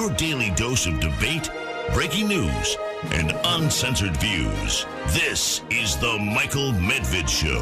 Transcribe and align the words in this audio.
your 0.00 0.10
daily 0.12 0.50
dose 0.52 0.86
of 0.86 0.98
debate, 0.98 1.50
breaking 1.92 2.26
news, 2.26 2.78
and 3.12 3.38
uncensored 3.44 4.16
views. 4.16 4.86
This 5.08 5.60
is 5.68 5.98
the 5.98 6.18
Michael 6.18 6.72
Medved 6.72 7.28
Show. 7.28 7.60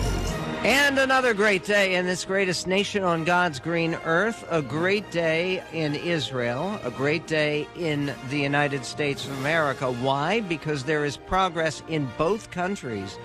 And 0.62 1.00
another 1.00 1.34
great 1.34 1.64
day 1.64 1.96
in 1.96 2.06
this 2.06 2.24
greatest 2.24 2.68
nation 2.68 3.02
on 3.02 3.24
God's 3.24 3.58
green 3.58 3.96
earth. 4.04 4.44
A 4.50 4.62
great 4.62 5.10
day 5.10 5.64
in 5.72 5.96
Israel. 5.96 6.78
A 6.84 6.92
great 6.92 7.26
day 7.26 7.66
in 7.74 8.14
the 8.30 8.38
United 8.38 8.84
States 8.84 9.26
of 9.26 9.36
America. 9.40 9.90
Why? 9.90 10.38
Because 10.38 10.84
there 10.84 11.04
is 11.04 11.16
progress 11.16 11.82
in 11.88 12.08
both 12.18 12.52
countries 12.52 13.18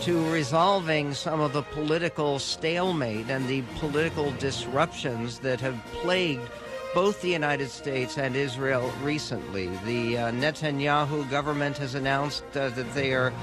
to 0.00 0.28
resolving 0.32 1.14
some 1.14 1.40
of 1.40 1.52
the 1.52 1.62
political 1.62 2.40
stalemate 2.40 3.30
and 3.30 3.46
the 3.46 3.62
political 3.78 4.32
disruptions 4.32 5.38
that 5.38 5.60
have 5.60 5.80
plagued 5.92 6.50
both 6.96 7.20
the 7.20 7.28
United 7.28 7.68
States 7.68 8.16
and 8.16 8.34
Israel 8.34 8.90
recently. 9.02 9.66
The 9.84 10.16
uh, 10.16 10.32
Netanyahu 10.32 11.28
government 11.28 11.76
has 11.76 11.94
announced 11.94 12.42
uh, 12.56 12.70
that 12.70 12.90
they 12.94 13.12
are 13.12 13.34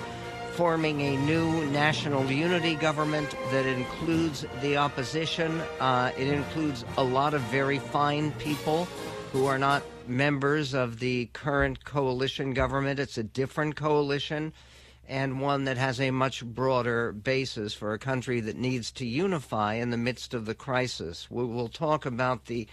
forming 0.54 1.02
a 1.02 1.18
new 1.18 1.64
national 1.68 2.26
unity 2.32 2.74
government 2.74 3.36
that 3.52 3.68
includes 3.68 4.44
the 4.64 4.78
opposition. 4.78 5.62
Uh, 5.80 6.12
it 6.18 6.30
includes 6.30 6.84
a 6.98 7.04
lot 7.04 7.36
of 7.36 7.42
very 7.42 7.78
fine 7.78 8.32
people 8.40 8.86
who 9.32 9.46
are 9.46 9.60
not 9.60 9.84
members 10.08 10.74
of 10.74 10.98
the 10.98 11.28
current 11.34 11.86
coalition 11.86 12.56
government. 12.56 13.00
It's 13.00 13.20
a 13.20 13.24
different 13.24 13.76
coalition 13.76 14.52
and 15.08 15.40
one 15.40 15.66
that 15.66 15.78
has 15.78 16.02
a 16.02 16.10
much 16.10 16.44
broader 16.44 17.12
basis 17.12 17.76
for 17.76 17.94
a 17.94 18.00
country 18.00 18.40
that 18.40 18.58
needs 18.58 18.92
to 18.94 19.06
unify 19.06 19.76
in 19.76 19.92
the 19.92 19.98
midst 19.98 20.34
of 20.34 20.48
the 20.48 20.56
crisis. 20.56 21.30
We 21.30 21.46
will 21.46 21.70
talk 21.70 22.08
about 22.08 22.46
the 22.46 22.68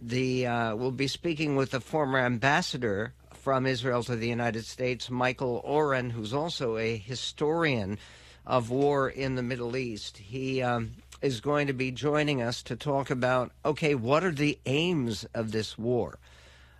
the 0.00 0.46
uh, 0.46 0.76
we'll 0.76 0.90
be 0.90 1.08
speaking 1.08 1.56
with 1.56 1.70
the 1.70 1.80
former 1.80 2.18
ambassador 2.18 3.12
from 3.32 3.66
Israel 3.66 4.02
to 4.02 4.16
the 4.16 4.28
United 4.28 4.64
States, 4.64 5.10
Michael 5.10 5.60
Oren, 5.64 6.10
who's 6.10 6.32
also 6.32 6.76
a 6.76 6.96
historian 6.96 7.98
of 8.46 8.70
war 8.70 9.08
in 9.08 9.34
the 9.34 9.42
Middle 9.42 9.76
East. 9.76 10.18
He 10.18 10.62
um, 10.62 10.92
is 11.22 11.40
going 11.40 11.66
to 11.66 11.72
be 11.72 11.90
joining 11.90 12.42
us 12.42 12.62
to 12.64 12.76
talk 12.76 13.10
about 13.10 13.52
okay, 13.64 13.94
what 13.94 14.24
are 14.24 14.32
the 14.32 14.58
aims 14.66 15.24
of 15.34 15.52
this 15.52 15.78
war? 15.78 16.18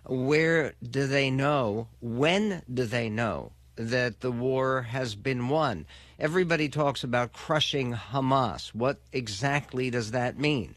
Where 0.07 0.73
do 0.87 1.07
they 1.07 1.31
know? 1.31 1.87
When 2.01 2.61
do 2.71 2.85
they 2.85 3.09
know 3.09 3.51
that 3.75 4.21
the 4.21 4.31
war 4.31 4.83
has 4.83 5.15
been 5.15 5.49
won? 5.49 5.85
Everybody 6.19 6.69
talks 6.69 7.03
about 7.03 7.33
crushing 7.33 7.93
Hamas. 7.93 8.69
What 8.69 8.99
exactly 9.11 9.89
does 9.89 10.11
that 10.11 10.39
mean? 10.39 10.75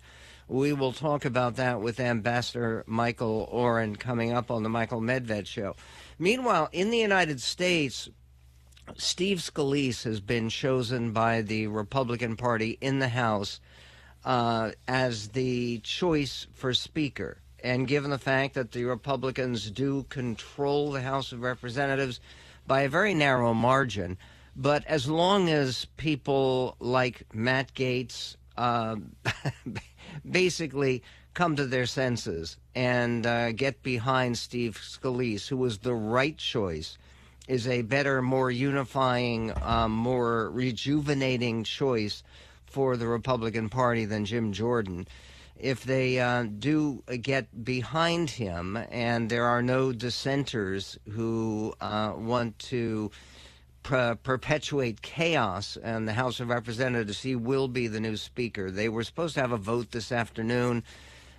We 0.48 0.72
will 0.72 0.92
talk 0.92 1.26
about 1.26 1.56
that 1.56 1.82
with 1.82 2.00
Ambassador 2.00 2.82
Michael 2.86 3.46
Oren 3.52 3.96
coming 3.96 4.32
up 4.32 4.50
on 4.50 4.62
the 4.62 4.70
Michael 4.70 5.02
Medved 5.02 5.46
show. 5.46 5.76
Meanwhile, 6.18 6.70
in 6.72 6.90
the 6.90 6.96
United 6.96 7.42
States, 7.42 8.08
Steve 8.96 9.38
Scalise 9.38 10.04
has 10.04 10.20
been 10.20 10.48
chosen 10.48 11.12
by 11.12 11.42
the 11.42 11.66
Republican 11.66 12.34
Party 12.34 12.78
in 12.80 12.98
the 12.98 13.10
House 13.10 13.60
uh, 14.24 14.70
as 14.88 15.28
the 15.28 15.80
choice 15.80 16.46
for 16.54 16.72
Speaker. 16.72 17.36
And 17.62 17.86
given 17.86 18.10
the 18.10 18.18
fact 18.18 18.54
that 18.54 18.72
the 18.72 18.84
Republicans 18.84 19.70
do 19.70 20.04
control 20.04 20.92
the 20.92 21.02
House 21.02 21.30
of 21.32 21.42
Representatives 21.42 22.20
by 22.66 22.82
a 22.82 22.88
very 22.88 23.12
narrow 23.12 23.52
margin, 23.52 24.16
but 24.56 24.82
as 24.86 25.08
long 25.08 25.50
as 25.50 25.84
people 25.98 26.76
like 26.80 27.22
Matt 27.34 27.74
Gaetz, 27.74 28.36
uh, 28.56 28.96
basically 30.28 31.02
come 31.34 31.56
to 31.56 31.66
their 31.66 31.86
senses 31.86 32.56
and 32.74 33.26
uh, 33.26 33.52
get 33.52 33.82
behind 33.82 34.36
Steve 34.38 34.80
Scalise, 34.82 35.48
who 35.48 35.56
was 35.56 35.78
the 35.78 35.94
right 35.94 36.36
choice, 36.36 36.98
is 37.46 37.66
a 37.66 37.82
better, 37.82 38.20
more 38.20 38.50
unifying, 38.50 39.52
um, 39.62 39.92
more 39.92 40.50
rejuvenating 40.50 41.64
choice 41.64 42.22
for 42.66 42.96
the 42.96 43.06
Republican 43.06 43.68
Party 43.68 44.04
than 44.04 44.24
Jim 44.24 44.52
Jordan. 44.52 45.06
If 45.58 45.84
they 45.84 46.20
uh, 46.20 46.44
do 46.58 47.02
get 47.22 47.64
behind 47.64 48.30
him 48.30 48.76
and 48.90 49.28
there 49.28 49.44
are 49.44 49.62
no 49.62 49.92
dissenters 49.92 50.98
who 51.10 51.74
uh, 51.80 52.12
want 52.16 52.58
to 52.70 53.10
per- 53.88 54.16
perpetuate 54.16 55.00
chaos 55.00 55.78
in 55.82 56.04
the 56.04 56.12
House 56.12 56.40
of 56.40 56.50
Representatives, 56.50 57.22
he 57.22 57.34
will 57.34 57.68
be 57.68 57.88
the 57.88 58.00
new 58.00 58.18
Speaker. 58.18 58.70
They 58.70 58.90
were 58.90 59.02
supposed 59.02 59.34
to 59.34 59.40
have 59.40 59.50
a 59.50 59.56
vote 59.56 59.92
this 59.92 60.12
afternoon. 60.12 60.84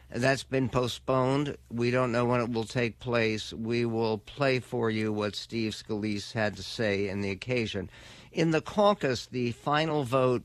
That's 0.10 0.44
been 0.44 0.68
postponed. 0.68 1.58
We 1.72 1.92
don't 1.92 2.12
know 2.12 2.26
when 2.26 2.42
it 2.42 2.50
will 2.50 2.64
take 2.64 2.98
place. 2.98 3.54
We 3.54 3.86
will 3.86 4.18
play 4.18 4.60
for 4.60 4.90
you 4.90 5.14
what 5.14 5.36
Steve 5.36 5.74
Scalise 5.74 6.34
had 6.34 6.56
to 6.56 6.64
say 6.64 7.08
in 7.08 7.22
the 7.22 7.30
occasion. 7.30 7.88
In 8.32 8.50
the 8.50 8.62
caucus, 8.62 9.28
the 9.28 9.52
final 9.52 10.04
vote 10.04 10.44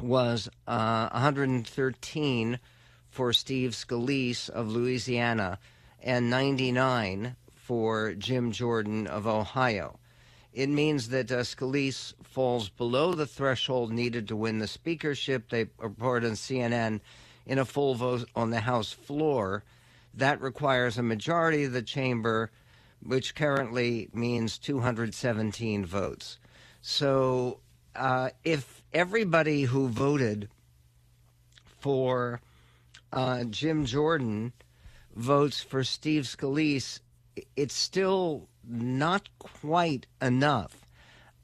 was 0.00 0.48
uh, 0.68 1.08
113 1.08 2.60
for 3.10 3.32
Steve 3.32 3.72
Scalise 3.72 4.48
of 4.48 4.70
Louisiana 4.70 5.58
and 6.00 6.30
99 6.30 7.34
for 7.52 8.14
Jim 8.14 8.52
Jordan 8.52 9.08
of 9.08 9.26
Ohio. 9.26 9.98
It 10.54 10.68
means 10.68 11.08
that 11.08 11.32
uh, 11.32 11.40
Scalise 11.40 12.14
falls 12.22 12.68
below 12.68 13.12
the 13.12 13.26
threshold 13.26 13.90
needed 13.90 14.28
to 14.28 14.36
win 14.36 14.60
the 14.60 14.68
speakership. 14.68 15.50
They 15.50 15.66
report 15.78 16.24
on 16.24 16.32
CNN 16.32 17.00
in 17.44 17.58
a 17.58 17.64
full 17.64 17.96
vote 17.96 18.30
on 18.36 18.50
the 18.50 18.60
House 18.60 18.92
floor. 18.92 19.64
That 20.14 20.40
requires 20.40 20.96
a 20.96 21.02
majority 21.02 21.64
of 21.64 21.72
the 21.72 21.82
chamber, 21.82 22.52
which 23.02 23.34
currently 23.34 24.08
means 24.12 24.56
217 24.58 25.84
votes. 25.84 26.38
So 26.80 27.58
uh, 27.96 28.30
if 28.44 28.84
everybody 28.92 29.62
who 29.62 29.88
voted 29.88 30.48
for 31.80 32.40
uh, 33.12 33.42
Jim 33.44 33.86
Jordan 33.86 34.52
votes 35.16 35.62
for 35.62 35.82
Steve 35.82 36.24
Scalise, 36.24 37.00
it's 37.56 37.74
still 37.74 38.48
not 38.66 39.28
quite 39.38 40.06
enough. 40.20 40.86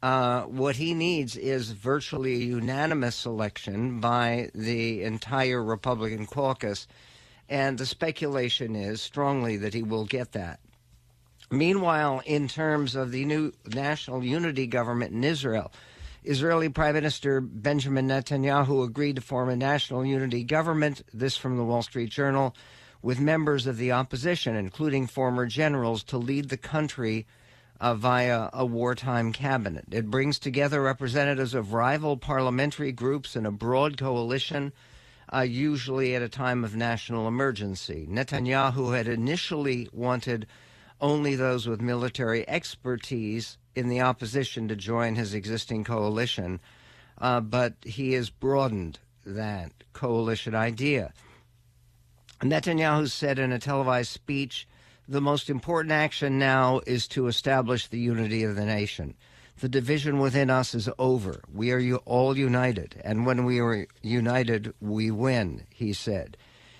Uh, 0.02 0.42
what 0.42 0.76
he 0.76 0.94
needs 0.94 1.36
is 1.36 1.72
virtually 1.72 2.34
a 2.34 2.46
unanimous 2.46 3.14
selection 3.16 4.00
by 4.00 4.50
the 4.54 5.02
entire 5.02 5.62
Republican 5.62 6.26
caucus, 6.26 6.86
and 7.48 7.76
the 7.76 7.84
speculation 7.84 8.74
is 8.74 9.02
strongly 9.02 9.58
that 9.58 9.74
he 9.74 9.82
will 9.82 10.06
get 10.06 10.32
that. 10.32 10.60
Meanwhile, 11.50 12.22
in 12.24 12.48
terms 12.48 12.94
of 12.94 13.10
the 13.10 13.24
new 13.24 13.52
national 13.66 14.24
unity 14.24 14.66
government 14.66 15.12
in 15.12 15.24
Israel, 15.24 15.72
Israeli 16.22 16.68
Prime 16.68 16.94
Minister 16.94 17.40
Benjamin 17.40 18.08
Netanyahu 18.08 18.84
agreed 18.84 19.16
to 19.16 19.22
form 19.22 19.48
a 19.48 19.56
national 19.56 20.06
unity 20.06 20.44
government. 20.44 21.02
This 21.12 21.36
from 21.36 21.56
the 21.56 21.64
Wall 21.64 21.82
Street 21.82 22.10
Journal 22.10 22.54
with 23.02 23.18
members 23.18 23.66
of 23.66 23.76
the 23.76 23.92
opposition, 23.92 24.56
including 24.56 25.06
former 25.06 25.46
generals, 25.46 26.02
to 26.04 26.18
lead 26.18 26.48
the 26.48 26.56
country 26.56 27.26
uh, 27.80 27.94
via 27.94 28.50
a 28.52 28.64
wartime 28.64 29.32
cabinet. 29.32 29.86
It 29.90 30.10
brings 30.10 30.38
together 30.38 30.82
representatives 30.82 31.54
of 31.54 31.72
rival 31.72 32.16
parliamentary 32.16 32.92
groups 32.92 33.36
in 33.36 33.46
a 33.46 33.50
broad 33.50 33.96
coalition, 33.96 34.72
uh, 35.32 35.40
usually 35.40 36.14
at 36.14 36.22
a 36.22 36.28
time 36.28 36.64
of 36.64 36.76
national 36.76 37.26
emergency. 37.26 38.06
Netanyahu 38.10 38.94
had 38.94 39.08
initially 39.08 39.88
wanted 39.92 40.46
only 41.00 41.34
those 41.34 41.66
with 41.66 41.80
military 41.80 42.46
expertise 42.48 43.56
in 43.74 43.88
the 43.88 44.02
opposition 44.02 44.68
to 44.68 44.76
join 44.76 45.14
his 45.14 45.32
existing 45.32 45.84
coalition, 45.84 46.60
uh, 47.18 47.40
but 47.40 47.74
he 47.82 48.12
has 48.12 48.28
broadened 48.28 48.98
that 49.24 49.72
coalition 49.94 50.54
idea. 50.54 51.12
Netanyahu 52.42 53.10
said 53.10 53.38
in 53.38 53.52
a 53.52 53.58
televised 53.58 54.10
speech, 54.10 54.66
the 55.06 55.20
most 55.20 55.50
important 55.50 55.92
action 55.92 56.38
now 56.38 56.80
is 56.86 57.08
to 57.08 57.26
establish 57.26 57.86
the 57.86 57.98
unity 57.98 58.44
of 58.44 58.56
the 58.56 58.64
nation. 58.64 59.14
The 59.60 59.68
division 59.68 60.20
within 60.20 60.48
us 60.48 60.74
is 60.74 60.88
over. 60.98 61.42
We 61.52 61.70
are 61.72 61.96
all 62.06 62.38
united. 62.38 63.00
And 63.04 63.26
when 63.26 63.44
we 63.44 63.60
are 63.60 63.86
united, 64.00 64.72
we 64.80 65.10
win, 65.10 65.66
he 65.68 65.92
said. 65.92 66.38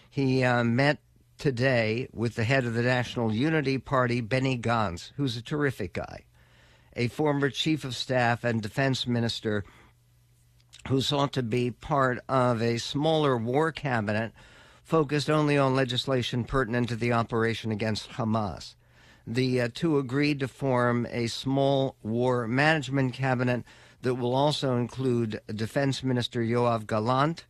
He 0.08 0.42
uh, 0.42 0.64
met 0.64 0.98
today 1.36 2.08
with 2.12 2.36
the 2.36 2.44
head 2.44 2.64
of 2.64 2.74
the 2.74 2.82
National 2.82 3.34
Unity 3.34 3.76
Party, 3.78 4.20
Benny 4.20 4.56
Gantz, 4.56 5.12
who's 5.16 5.36
a 5.36 5.42
terrific 5.42 5.92
guy, 5.92 6.24
a 6.96 7.08
former 7.08 7.50
chief 7.50 7.84
of 7.84 7.94
staff 7.94 8.44
and 8.44 8.62
defense 8.62 9.06
minister 9.06 9.64
who 10.88 11.02
sought 11.02 11.34
to 11.34 11.42
be 11.42 11.70
part 11.70 12.18
of 12.28 12.62
a 12.62 12.78
smaller 12.78 13.36
war 13.36 13.72
cabinet 13.72 14.32
focused 14.90 15.30
only 15.30 15.56
on 15.56 15.76
legislation 15.76 16.42
pertinent 16.42 16.88
to 16.88 16.96
the 16.96 17.12
operation 17.12 17.70
against 17.70 18.10
Hamas. 18.10 18.74
The 19.24 19.60
uh, 19.60 19.68
two 19.72 19.98
agreed 19.98 20.40
to 20.40 20.48
form 20.48 21.06
a 21.12 21.28
small 21.28 21.94
war 22.02 22.48
management 22.48 23.14
cabinet 23.14 23.62
that 24.02 24.16
will 24.16 24.34
also 24.34 24.76
include 24.76 25.40
Defense 25.46 26.02
Minister 26.02 26.40
Yoav 26.40 26.88
Gallant, 26.88 27.46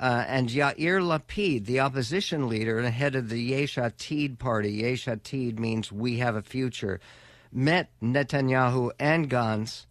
Uh, 0.00 0.24
and 0.26 0.48
Yair 0.48 0.98
Lapid, 1.00 1.66
the 1.66 1.78
opposition 1.78 2.48
leader 2.48 2.78
and 2.78 2.88
head 2.88 3.14
of 3.14 3.28
the 3.28 3.38
Yesh 3.40 3.76
Atid 3.76 4.38
party, 4.38 4.72
Yesh 4.82 5.06
Atid 5.06 5.58
means 5.58 5.92
we 5.92 6.18
have 6.18 6.34
a 6.36 6.42
future, 6.42 6.98
met 7.52 7.90
Netanyahu 8.02 8.90
and 8.98 9.28
Gantz 9.28 9.86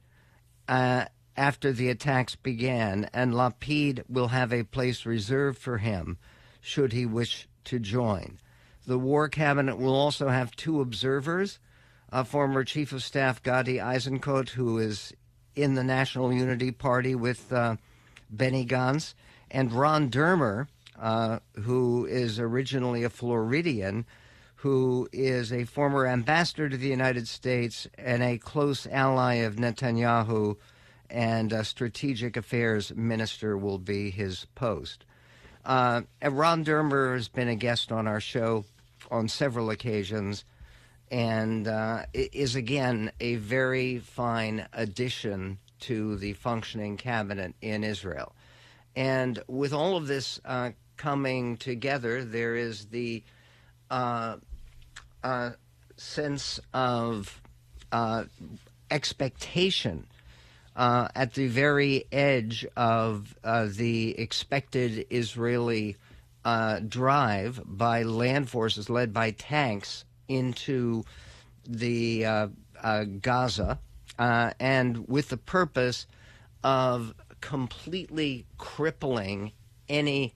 uh, 0.68 1.06
after 1.38 1.72
the 1.72 1.90
attacks 1.90 2.36
began, 2.36 3.07
and 3.13 3.34
Lapid 3.34 4.04
will 4.10 4.30
have 4.30 4.51
a 4.51 4.63
place 4.63 5.06
reserved 5.06 5.60
for 5.60 5.78
him 5.78 6.18
should 6.61 6.94
he 6.94 7.06
wish 7.06 7.47
to 7.65 7.79
join. 7.79 8.39
The 8.85 8.97
war 8.97 9.29
cabinet 9.29 9.77
will 9.77 9.94
also 9.94 10.29
have 10.29 10.56
two 10.56 10.81
observers, 10.81 11.59
a 12.11 12.25
former 12.25 12.63
chief 12.63 12.91
of 12.91 13.03
staff 13.03 13.44
Gadi 13.44 13.77
Eisenkot, 13.77 14.50
who 14.50 14.79
is 14.79 15.13
in 15.56 15.75
the 15.75 15.83
National 15.83 16.33
Unity 16.33 16.71
Party 16.71 17.15
with 17.15 17.51
uh, 17.53 17.75
Benny 18.29 18.65
Gantz, 18.65 19.13
and 19.51 19.71
Ron 19.71 20.09
Dermer, 20.09 20.67
uh, 21.00 21.39
who 21.61 22.06
is 22.06 22.39
originally 22.39 23.03
a 23.03 23.09
Floridian, 23.09 24.05
who 24.55 25.07
is 25.13 25.53
a 25.53 25.63
former 25.63 26.05
ambassador 26.05 26.67
to 26.67 26.77
the 26.77 26.89
United 26.89 27.27
States 27.27 27.88
and 27.97 28.21
a 28.21 28.38
close 28.38 28.85
ally 28.88 29.35
of 29.35 29.55
Netanyahu, 29.55 30.57
and 31.09 31.53
a 31.53 31.63
strategic 31.63 32.35
affairs 32.35 32.94
minister 32.95 33.57
will 33.57 33.79
be 33.79 34.09
his 34.09 34.45
post. 34.55 35.05
Uh, 35.69 36.01
Ron 36.24 36.66
Dermer 36.66 37.13
has 37.13 37.27
been 37.27 37.48
a 37.48 37.56
guest 37.56 37.92
on 37.92 38.07
our 38.07 38.19
show 38.19 38.66
on 39.12 39.27
several 39.27 39.69
occasions 39.69 40.44
and 41.12 41.68
uh, 41.68 42.06
is 42.12 42.56
again 42.56 43.12
a 43.19 43.36
very 43.36 44.00
fine 44.00 44.66
addition 44.74 45.60
to 45.81 46.16
the 46.16 46.33
functioning 46.33 46.98
cabinet 46.98 47.54
in 47.62 47.83
Israel. 47.83 48.33
And 48.95 49.44
with 49.48 49.71
all 49.71 49.95
of 49.95 50.07
this 50.07 50.42
uh, 50.44 50.71
coming 50.98 51.56
together, 51.56 52.25
there 52.25 52.56
is 52.56 52.86
the 52.88 53.22
uh, 53.92 54.38
uh 55.24 55.51
sense 55.98 56.60
of 56.74 57.42
uh, 57.92 58.24
expectation 58.89 60.07
uh, 60.75 61.07
at 61.16 61.33
the 61.33 61.48
very 61.48 62.06
edge 62.12 62.66
of 62.75 63.36
the 63.44 64.18
expected 64.18 65.06
Israeli 65.10 65.98
drive 66.88 67.62
by 67.66 68.04
land 68.04 68.50
forces 68.50 68.89
led 68.89 69.13
by 69.13 69.31
tanks 69.31 70.06
into 70.27 71.04
the 71.68 72.50
Gaza, 73.21 73.80
and 74.18 75.07
with 75.07 75.30
the 75.30 75.38
purpose 75.38 76.07
of 76.63 77.13
completely 77.42 78.45
crippling 78.57 79.51
any 79.88 80.33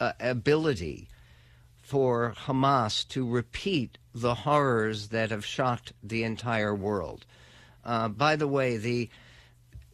uh, 0.00 0.12
ability 0.20 1.08
for 1.82 2.34
Hamas 2.46 3.06
to 3.08 3.28
repeat 3.28 3.98
the 4.14 4.34
horrors 4.34 5.08
that 5.08 5.30
have 5.30 5.44
shocked 5.44 5.92
the 6.02 6.24
entire 6.24 6.74
world. 6.74 7.24
Uh, 7.84 8.08
by 8.08 8.36
the 8.36 8.48
way, 8.48 8.76
the 8.76 9.08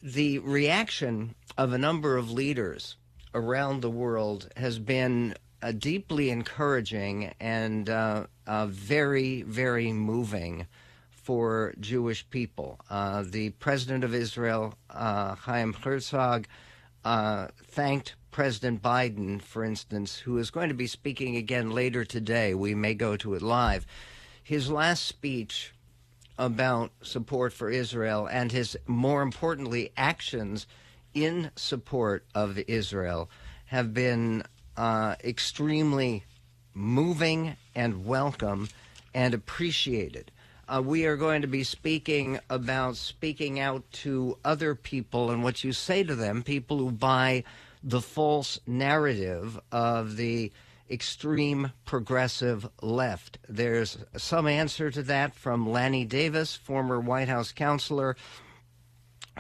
the 0.03 0.41
reaction 0.41 1.35
of 1.57 1.73
a 1.73 1.79
number 1.79 2.17
of 2.17 2.31
leaders 2.31 2.97
around 3.35 3.81
the 3.81 3.91
world 3.91 4.49
has 4.57 4.79
been 4.79 5.35
uh, 5.63 5.71
deeply 5.71 6.29
encouraging 6.31 7.33
and 7.39 7.89
uh, 7.89 8.27
uh, 8.47 8.67
very, 8.67 9.43
very 9.43 9.93
moving 9.93 10.67
for 11.09 11.73
Jewish 11.79 12.29
people. 12.31 12.81
Uh, 12.91 13.23
the 13.25 13.51
president 13.51 14.03
of 14.03 14.13
Israel, 14.13 14.75
uh, 14.91 15.37
Chaim 15.37 15.73
Herzog, 15.73 16.49
uh, 17.05 17.49
thanked 17.63 18.17
President 18.33 18.83
Biden, 18.83 19.41
for 19.41 19.63
instance, 19.63 20.19
who 20.19 20.37
is 20.39 20.51
going 20.51 20.69
to 20.69 20.75
be 20.75 20.89
speaking 20.89 21.37
again 21.37 21.71
later 21.71 22.05
today. 22.05 22.55
We 22.55 22.75
may 22.75 22.95
go 22.95 23.17
to 23.19 23.35
it 23.35 23.43
live. 23.43 23.87
His 24.43 24.69
last 24.69 25.05
speech 25.07 25.73
about 26.39 26.91
support 27.03 27.53
for 27.53 27.71
Israel 27.71 28.27
and 28.27 28.53
his, 28.53 28.77
more 28.87 29.23
importantly, 29.23 29.93
actions 29.97 30.67
in 31.15 31.51
support 31.57 32.25
of 32.35 32.59
Israel 32.67 33.29
have 33.67 33.93
been 33.93 34.43
uh, 34.77 35.15
extremely 35.23 36.25
moving 36.75 37.57
and 37.75 38.05
welcome 38.05 38.69
and 39.15 39.35
appreciated. 39.35 40.31
Uh, 40.69 40.81
we 40.83 41.05
are 41.05 41.17
going 41.17 41.43
to 41.43 41.49
be 41.49 41.65
speaking 41.65 42.39
about 42.49 42.97
speaking 42.97 43.61
out 43.61 43.83
to 43.93 44.39
other 44.45 44.75
people 44.75 45.31
and 45.31 45.43
what 45.43 45.63
you 45.65 45.73
say 45.73 46.03
to 46.03 46.15
them, 46.15 46.43
people 46.43 46.79
who 46.79 46.91
buy 46.91 47.45
the 47.83 48.01
false 48.01 48.61
narrative 48.67 49.61
of 49.71 50.17
the 50.17 50.51
extreme 50.93 51.73
progressive 51.85 52.69
left. 52.83 53.39
There's 53.49 53.99
some 54.17 54.47
answer 54.47 54.91
to 54.91 55.03
that 55.05 55.35
from 55.35 55.71
Lanny 55.71 56.05
Davis, 56.05 56.55
former 56.55 57.01
White 57.01 57.29
House 57.29 57.53
counselor, 57.53 58.17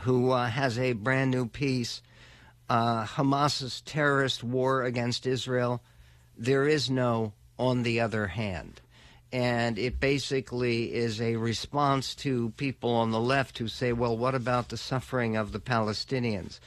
who 0.03 0.31
uh, 0.31 0.49
has 0.49 0.79
a 0.79 0.95
brand 0.95 1.31
new 1.31 1.47
piece 1.47 2.03
uh, 2.71 3.05
Hamas's 3.05 3.83
terrorist 3.83 4.43
war 4.43 4.85
against 4.85 5.27
Israel. 5.27 5.83
There 6.39 6.67
is 6.67 6.89
no 6.89 7.35
on 7.59 7.83
the 7.83 8.01
other 8.01 8.29
hand 8.29 8.81
and 9.33 9.79
it 9.79 9.99
basically 9.99 10.93
is 10.93 11.21
a 11.21 11.37
response 11.37 12.15
to 12.15 12.51
people 12.59 12.91
on 12.91 13.11
the 13.11 13.21
left 13.21 13.57
who 13.59 13.67
say, 13.67 13.93
well, 13.93 14.17
what 14.17 14.35
about 14.35 14.69
the 14.69 14.77
suffering 14.77 15.37
of 15.37 15.53
the 15.53 15.59
Palestinians? 15.59 16.61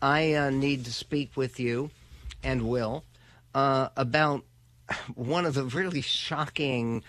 I 0.00 0.34
uh, 0.34 0.50
need 0.50 0.84
to 0.84 0.92
speak 0.92 1.36
with 1.36 1.58
you, 1.58 1.90
and 2.44 2.68
will, 2.68 3.02
uh, 3.54 3.88
about 3.96 4.44
one 5.14 5.46
of 5.46 5.54
the 5.54 5.64
really 5.64 6.00
shocking 6.00 7.02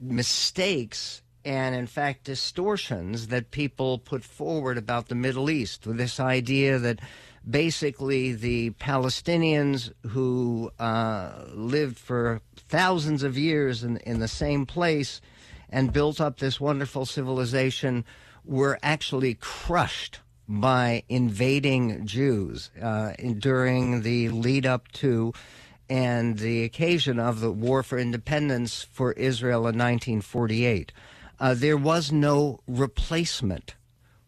mistakes 0.00 1.22
and, 1.44 1.74
in 1.74 1.86
fact, 1.86 2.24
distortions 2.24 3.28
that 3.28 3.50
people 3.50 3.98
put 3.98 4.22
forward 4.22 4.76
about 4.76 5.08
the 5.08 5.14
Middle 5.14 5.48
East. 5.48 5.82
This 5.86 6.20
idea 6.20 6.78
that 6.78 7.00
basically 7.48 8.32
the 8.32 8.70
Palestinians 8.72 9.92
who 10.08 10.70
uh, 10.78 11.44
lived 11.54 11.98
for 11.98 12.40
thousands 12.68 13.22
of 13.22 13.38
years 13.38 13.82
in, 13.82 13.96
in 13.98 14.18
the 14.18 14.28
same 14.28 14.66
place 14.66 15.20
and 15.70 15.92
built 15.92 16.20
up 16.20 16.38
this 16.38 16.60
wonderful 16.60 17.06
civilization 17.06 18.04
were 18.44 18.78
actually 18.82 19.34
crushed 19.34 20.20
by 20.48 21.02
invading 21.08 22.06
Jews 22.06 22.70
uh, 22.80 23.12
in, 23.18 23.38
during 23.38 24.02
the 24.02 24.30
lead 24.30 24.64
up 24.64 24.90
to 24.92 25.32
and 25.88 26.38
the 26.38 26.64
occasion 26.64 27.18
of 27.18 27.40
the 27.40 27.50
War 27.50 27.82
for 27.82 27.98
Independence 27.98 28.86
for 28.92 29.12
Israel 29.12 29.60
in 29.60 29.78
1948. 29.78 30.92
Uh, 31.40 31.54
there 31.54 31.76
was 31.76 32.12
no 32.12 32.60
replacement. 32.66 33.74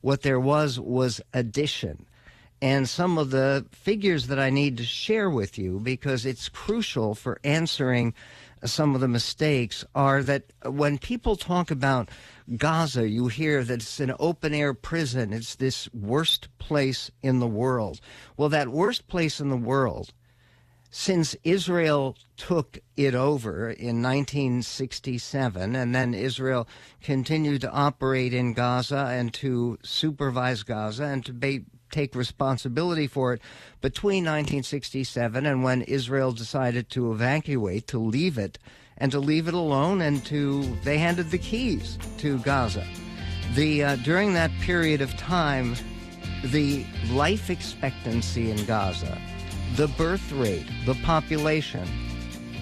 What 0.00 0.22
there 0.22 0.40
was 0.40 0.80
was 0.80 1.20
addition 1.34 2.06
and 2.62 2.88
some 2.88 3.16
of 3.16 3.30
the 3.30 3.64
figures 3.70 4.26
that 4.26 4.38
I 4.38 4.50
need 4.50 4.76
to 4.78 4.84
share 4.84 5.30
with 5.30 5.58
you 5.58 5.80
because 5.80 6.26
it's 6.26 6.48
crucial 6.48 7.14
for 7.14 7.40
answering 7.42 8.14
some 8.64 8.94
of 8.94 9.00
the 9.00 9.08
mistakes 9.08 9.84
are 9.94 10.22
that 10.22 10.44
when 10.66 10.98
people 10.98 11.36
talk 11.36 11.70
about 11.70 12.10
Gaza, 12.58 13.08
you 13.08 13.28
hear 13.28 13.64
that 13.64 13.74
it's 13.74 14.00
an 14.00 14.12
open 14.20 14.52
air 14.52 14.74
prison. 14.74 15.32
It's 15.32 15.54
this 15.54 15.88
worst 15.94 16.48
place 16.58 17.10
in 17.22 17.38
the 17.38 17.46
world. 17.46 18.00
Well, 18.36 18.50
that 18.50 18.68
worst 18.68 19.08
place 19.08 19.40
in 19.40 19.48
the 19.48 19.56
world, 19.56 20.12
since 20.90 21.36
Israel 21.44 22.16
took 22.36 22.78
it 22.96 23.14
over 23.14 23.70
in 23.70 24.02
1967, 24.02 25.76
and 25.76 25.94
then 25.94 26.14
Israel 26.14 26.66
continued 27.02 27.60
to 27.60 27.70
operate 27.70 28.34
in 28.34 28.54
Gaza 28.54 29.08
and 29.10 29.32
to 29.34 29.78
supervise 29.82 30.62
Gaza 30.64 31.04
and 31.04 31.24
to 31.24 31.32
be 31.32 31.64
take 31.90 32.14
responsibility 32.14 33.06
for 33.06 33.34
it 33.34 33.42
between 33.80 34.24
1967 34.24 35.44
and 35.44 35.64
when 35.64 35.82
Israel 35.82 36.32
decided 36.32 36.88
to 36.90 37.12
evacuate, 37.12 37.86
to 37.88 37.98
leave 37.98 38.38
it, 38.38 38.58
and 38.96 39.10
to 39.10 39.18
leave 39.18 39.48
it 39.48 39.54
alone, 39.54 40.00
and 40.00 40.24
to 40.26 40.62
they 40.84 40.98
handed 40.98 41.30
the 41.30 41.38
keys 41.38 41.98
to 42.18 42.38
Gaza. 42.38 42.86
The 43.54 43.84
uh, 43.84 43.96
during 43.96 44.34
that 44.34 44.52
period 44.60 45.00
of 45.00 45.16
time, 45.16 45.74
the 46.44 46.84
life 47.10 47.50
expectancy 47.50 48.50
in 48.50 48.64
Gaza, 48.66 49.18
the 49.76 49.88
birth 49.88 50.32
rate, 50.32 50.66
the 50.86 50.94
population, 51.02 51.86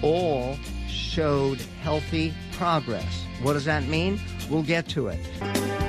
all 0.01 0.57
showed 0.87 1.61
healthy 1.81 2.33
progress. 2.53 3.25
What 3.41 3.53
does 3.53 3.65
that 3.65 3.83
mean? 3.85 4.19
We'll 4.49 4.63
get 4.63 4.87
to 4.89 5.07
it. 5.07 5.88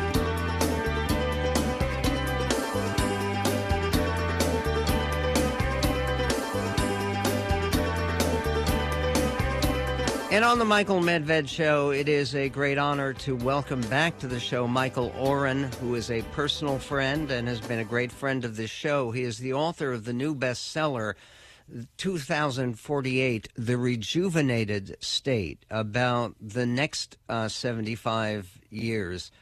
And 10.30 10.44
on 10.44 10.60
the 10.60 10.64
Michael 10.64 11.00
Medved 11.00 11.49
Show, 11.49 11.90
it 11.90 12.08
is 12.08 12.37
a 12.37 12.49
great 12.49 12.78
honor 12.78 13.12
to 13.14 13.34
welcome 13.34 13.80
back 13.80 14.16
to 14.20 14.28
the 14.28 14.38
show 14.38 14.68
Michael 14.68 15.12
Oren, 15.18 15.64
who 15.80 15.96
is 15.96 16.08
a 16.08 16.22
personal 16.22 16.78
friend 16.78 17.28
and 17.32 17.49
has 17.49 17.60
been 17.60 17.80
a 17.80 17.84
great 17.84 18.12
friend 18.12 18.44
of 18.44 18.54
this 18.54 18.70
show. 18.70 19.10
He 19.10 19.25
is 19.25 19.38
the 19.38 19.54
author 19.54 19.90
of 19.92 20.04
the 20.04 20.12
new 20.12 20.37
bestseller, 20.37 21.14
2048, 21.96 23.49
the 23.56 23.76
rejuvenated 23.76 24.96
state, 25.00 25.66
about 25.68 26.37
the 26.40 26.64
next 26.64 27.18
uh, 27.28 27.49
75 27.49 28.60
years, 28.70 29.32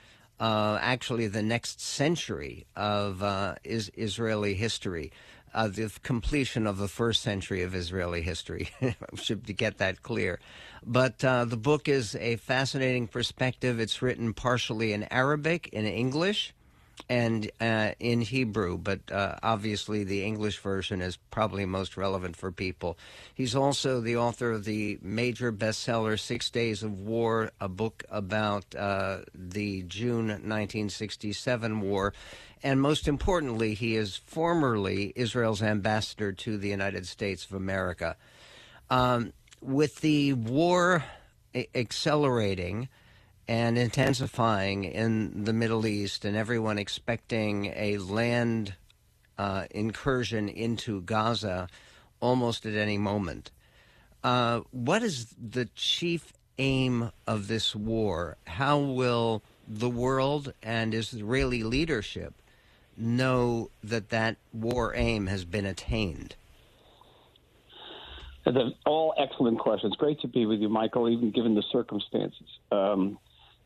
uh, 0.41 0.79
actually 0.81 1.27
the 1.27 1.43
next 1.43 1.83
century 1.83 2.67
of 2.75 3.23
uh, 3.23 3.57
is 3.63 3.93
Israeli 3.95 4.55
history, 4.55 5.13
uh, 5.55 5.69
the 5.69 5.93
completion 6.03 6.67
of 6.67 6.79
the 6.79 6.89
first 6.89 7.23
century 7.23 7.63
of 7.63 7.75
Israeli 7.75 8.23
history. 8.23 8.71
Should 9.17 9.57
get 9.57 9.79
that 9.79 10.03
clear. 10.03 10.41
But 10.85 11.25
uh, 11.25 11.45
the 11.45 11.57
book 11.57 11.89
is 11.89 12.15
a 12.17 12.37
fascinating 12.37 13.09
perspective. 13.09 13.81
It's 13.81 14.01
written 14.03 14.33
partially 14.35 14.93
in 14.93 15.05
Arabic, 15.13 15.69
in 15.69 15.87
English, 15.87 16.55
and 17.09 17.51
uh, 17.61 17.93
in 18.01 18.21
Hebrew, 18.21 18.79
but 18.79 19.01
uh, 19.11 19.37
obviously 19.43 20.05
the 20.05 20.25
English 20.25 20.59
version 20.59 21.01
is 21.01 21.17
probably 21.31 21.65
most 21.65 21.97
relevant 21.97 22.37
for 22.37 22.51
people. 22.51 22.99
He's 23.35 23.55
also 23.55 24.01
the 24.01 24.17
author 24.17 24.53
of 24.53 24.65
the 24.65 24.99
major 25.03 25.53
bestseller 25.53 26.19
Six 26.19 26.51
Days 26.51 26.83
of 26.83 27.01
War, 27.01 27.51
a 27.61 27.69
book 27.69 28.05
about 28.11 28.75
uh, 28.75 29.19
the 29.35 29.83
June 29.83 30.29
1967 30.29 31.81
war. 31.81 32.13
And 32.63 32.81
most 32.81 33.09
importantly, 33.09 33.75
he 33.75 33.97
is 33.97 34.17
formerly 34.17 35.13
Israel's 35.17 35.63
ambassador 35.63 36.33
to 36.33 36.59
the 36.59 36.69
United 36.69 37.07
States 37.07 37.45
of 37.45 37.53
America. 37.53 38.17
Um, 38.91 39.33
with 39.61 40.01
the 40.01 40.33
war 40.35 41.05
accelerating, 41.75 42.89
and 43.49 43.79
intensifying 43.79 44.85
in 44.85 45.45
the 45.45 45.55
Middle 45.55 45.87
East, 45.87 46.27
and 46.27 46.37
everyone 46.37 46.79
expecting 46.79 47.73
a 47.75 47.97
land 47.97 48.75
uh, 49.39 49.65
incursion 49.71 50.49
into 50.51 51.01
Gaza 51.01 51.69
almost 52.21 52.67
at 52.67 52.75
any 52.75 52.99
moment. 52.99 53.51
Uh, 54.23 54.61
what 54.71 55.03
is 55.03 55.35
the 55.41 55.65
chief 55.75 56.33
aim 56.59 57.11
of 57.27 57.49
this 57.49 57.75
war? 57.75 58.37
How 58.47 58.79
will 58.79 59.43
the 59.67 59.89
world 59.89 60.53
and 60.63 60.93
Israeli 60.93 61.63
leadership 61.63 62.35
know 62.99 63.71
that 63.83 64.11
that 64.11 64.37
war 64.53 64.95
aim 64.95 65.27
has 65.27 65.45
been 65.45 65.67
attained? 65.67 66.37
all 68.87 69.15
excellent 69.19 69.59
questions. 69.59 69.95
Great 69.97 70.21
to 70.21 70.29
be 70.29 70.47
with 70.47 70.61
you, 70.61 70.69
Michael, 70.69 71.09
even 71.09 71.31
given 71.31 71.55
the 71.55 71.63
circumstances. 71.71 72.47
Um, 72.73 73.19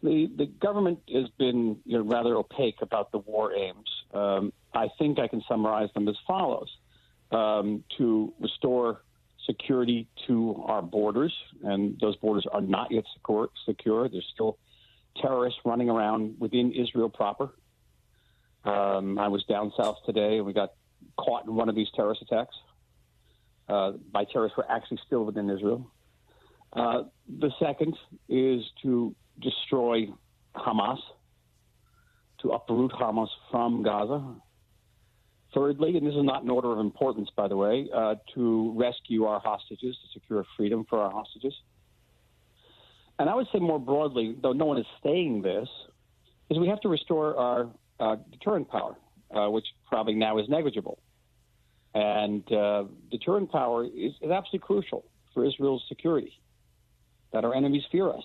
the 0.03 0.31
the 0.37 0.47
government 0.47 0.99
has 1.13 1.29
been 1.39 1.79
you 1.85 1.99
know, 1.99 2.05
rather 2.05 2.37
opaque 2.37 2.83
about 2.83 3.13
the 3.13 3.19
war 3.19 3.55
aims. 3.55 3.89
Um, 4.13 4.53
I 4.75 4.89
think 4.99 5.19
I 5.19 5.29
can 5.29 5.43
summarize 5.49 5.89
them 5.95 6.09
as 6.09 6.17
follows: 6.27 6.69
um, 7.31 7.85
to 7.99 8.33
restore 8.41 9.03
security 9.47 10.09
to 10.27 10.63
our 10.67 10.83
borders, 10.83 11.33
and 11.63 11.99
those 12.01 12.17
borders 12.17 12.47
are 12.53 12.61
not 12.61 12.91
yet 12.91 13.05
secure. 13.15 13.49
secure. 13.67 14.09
There's 14.09 14.29
still 14.35 14.59
terrorists 15.21 15.61
running 15.65 15.91
around 15.91 16.37
within 16.39 16.73
Israel 16.73 17.09
proper. 17.09 17.51
Um, 18.65 19.19
I 19.19 19.29
was 19.29 19.45
down 19.45 19.73
south 19.77 19.97
today, 20.07 20.37
and 20.39 20.47
we 20.47 20.53
got 20.53 20.73
caught 21.17 21.47
in 21.47 21.55
one 21.55 21.69
of 21.69 21.75
these 21.75 21.89
terrorist 21.95 22.23
attacks 22.23 22.55
uh, 23.69 23.93
by 24.13 24.25
terrorists 24.25 24.57
who 24.57 24.63
are 24.63 24.71
actually 24.71 25.01
still 25.07 25.25
within 25.25 25.51
Israel. 25.51 25.91
Uh, 26.73 27.03
the 27.41 27.51
second 27.61 27.95
is 28.29 28.63
to 28.83 29.15
destroy 29.41 30.07
Hamas, 30.55 30.99
to 32.41 32.51
uproot 32.51 32.93
Hamas 32.93 33.29
from 33.51 33.83
Gaza. 33.83 34.35
Thirdly, 35.55 35.99
and 35.99 36.07
this 36.07 36.15
is 36.15 36.25
not 36.25 36.45
an 36.45 36.51
order 36.51 36.73
of 36.73 36.79
importance, 36.79 37.29
by 37.37 37.47
the 37.47 37.57
way, 37.57 37.89
uh, 37.95 38.15
to 38.35 38.73
rescue 38.75 39.25
our 39.25 39.39
hostages, 39.39 39.97
to 39.97 40.19
secure 40.19 40.47
freedom 40.57 40.87
for 40.89 40.99
our 40.99 41.11
hostages. 41.11 41.53
And 43.19 43.29
I 43.29 43.35
would 43.35 43.47
say 43.53 43.59
more 43.59 43.79
broadly, 43.79 44.35
though 44.43 44.53
no 44.53 44.65
one 44.65 44.79
is 44.79 44.87
saying 45.03 45.43
this, 45.43 45.69
is 46.49 46.59
we 46.59 46.69
have 46.69 46.81
to 46.81 46.89
restore 46.89 47.37
our 47.37 47.69
uh, 48.01 48.17
deterrent 48.31 48.69
power, 48.69 48.97
uh, 49.35 49.49
which 49.51 49.67
probably 49.87 50.15
now 50.15 50.39
is 50.39 50.49
negligible. 50.49 50.99
And 51.95 52.51
uh, 52.53 52.85
deterrent 53.11 53.51
power 53.53 53.85
is, 53.85 54.13
is 54.21 54.31
absolutely 54.31 54.61
crucial 54.61 55.05
for 55.35 55.45
Israel's 55.45 55.85
security, 55.89 56.33
that 57.33 57.45
our 57.45 57.55
enemies 57.55 57.83
fear 57.91 58.11
us. 58.11 58.23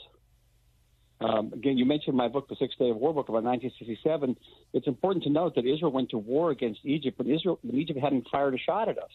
Um, 1.20 1.52
again, 1.54 1.78
you 1.78 1.86
mentioned 1.86 2.16
my 2.16 2.28
book, 2.28 2.48
The 2.48 2.56
Six 2.60 2.76
Day 2.78 2.90
of 2.92 2.98
War 2.98 3.14
book 3.14 3.28
about 3.30 3.44
1967. 3.44 4.38
It's 4.74 4.88
important 4.88 5.24
to 5.24 5.30
note 5.32 5.56
that 5.56 5.66
Israel 5.66 5.92
went 5.92 6.12
to 6.12 6.18
war 6.18 6.52
against 6.52 6.82
Egypt 6.84 7.18
when 7.18 7.30
Israel, 7.30 7.60
when 7.64 7.76
Egypt 7.76 8.00
hadn't 8.00 8.28
fired 8.32 8.54
a 8.54 8.58
shot 8.60 8.88
at 8.88 8.98
us. 8.98 9.10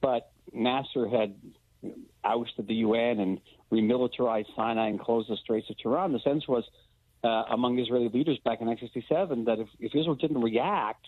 But 0.00 0.32
Nasser 0.52 1.06
had 1.06 1.34
ousted 2.24 2.66
the 2.66 2.74
UN 2.76 3.20
and 3.20 3.40
remilitarized 3.70 4.46
Sinai 4.56 4.88
and 4.88 4.98
closed 4.98 5.28
the 5.28 5.36
Straits 5.36 5.68
of 5.68 5.76
Tiran. 5.76 6.12
The 6.12 6.20
sense 6.20 6.48
was 6.48 6.64
uh, 7.24 7.44
among 7.50 7.78
Israeli 7.78 8.08
leaders 8.08 8.38
back 8.44 8.60
in 8.60 8.66
1967 8.66 9.44
that 9.46 9.58
if, 9.58 9.68
if 9.80 9.94
Israel 9.94 10.14
didn't 10.14 10.40
react, 10.40 11.06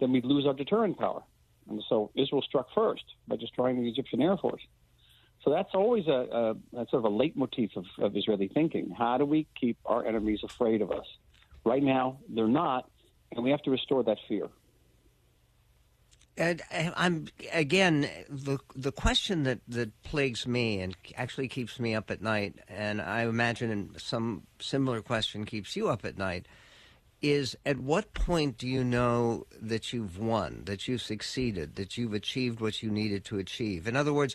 then 0.00 0.12
we'd 0.12 0.24
lose 0.24 0.46
our 0.46 0.54
deterrent 0.54 0.98
power. 0.98 1.22
And 1.68 1.82
so 1.88 2.10
Israel 2.14 2.42
struck 2.42 2.68
first 2.74 3.04
by 3.28 3.36
destroying 3.36 3.82
the 3.82 3.88
Egyptian 3.88 4.22
Air 4.22 4.36
Force. 4.36 4.62
So 5.44 5.50
that's 5.50 5.70
always 5.74 6.06
a, 6.06 6.10
a, 6.74 6.80
a 6.80 6.86
sort 6.90 7.04
of 7.04 7.04
a 7.04 7.10
leitmotif 7.10 7.76
of, 7.76 7.84
of 7.98 8.16
Israeli 8.16 8.48
thinking. 8.48 8.94
How 8.96 9.18
do 9.18 9.24
we 9.24 9.46
keep 9.58 9.78
our 9.86 10.04
enemies 10.04 10.40
afraid 10.42 10.82
of 10.82 10.90
us? 10.90 11.06
Right 11.64 11.82
now, 11.82 12.18
they're 12.28 12.48
not, 12.48 12.90
and 13.32 13.44
we 13.44 13.50
have 13.50 13.62
to 13.62 13.70
restore 13.70 14.02
that 14.04 14.18
fear. 14.28 14.48
And 16.40 16.62
I'm 16.72 17.26
again 17.52 18.08
the 18.30 18.58
the 18.74 18.92
question 18.92 19.42
that, 19.42 19.60
that 19.68 20.02
plagues 20.02 20.46
me 20.46 20.80
and 20.80 20.96
actually 21.14 21.48
keeps 21.48 21.78
me 21.78 21.94
up 21.94 22.10
at 22.10 22.22
night, 22.22 22.54
and 22.66 23.02
I 23.02 23.24
imagine 23.24 23.92
some 23.98 24.44
similar 24.58 25.02
question 25.02 25.44
keeps 25.44 25.76
you 25.76 25.90
up 25.90 26.02
at 26.02 26.16
night, 26.16 26.46
is 27.20 27.58
at 27.66 27.78
what 27.78 28.14
point 28.14 28.56
do 28.56 28.66
you 28.66 28.82
know 28.82 29.46
that 29.60 29.92
you've 29.92 30.18
won, 30.18 30.62
that 30.64 30.88
you've 30.88 31.02
succeeded, 31.02 31.76
that 31.76 31.98
you've 31.98 32.14
achieved 32.14 32.58
what 32.58 32.82
you 32.82 32.90
needed 32.90 33.22
to 33.26 33.38
achieve? 33.38 33.86
In 33.86 33.94
other 33.94 34.14
words, 34.14 34.34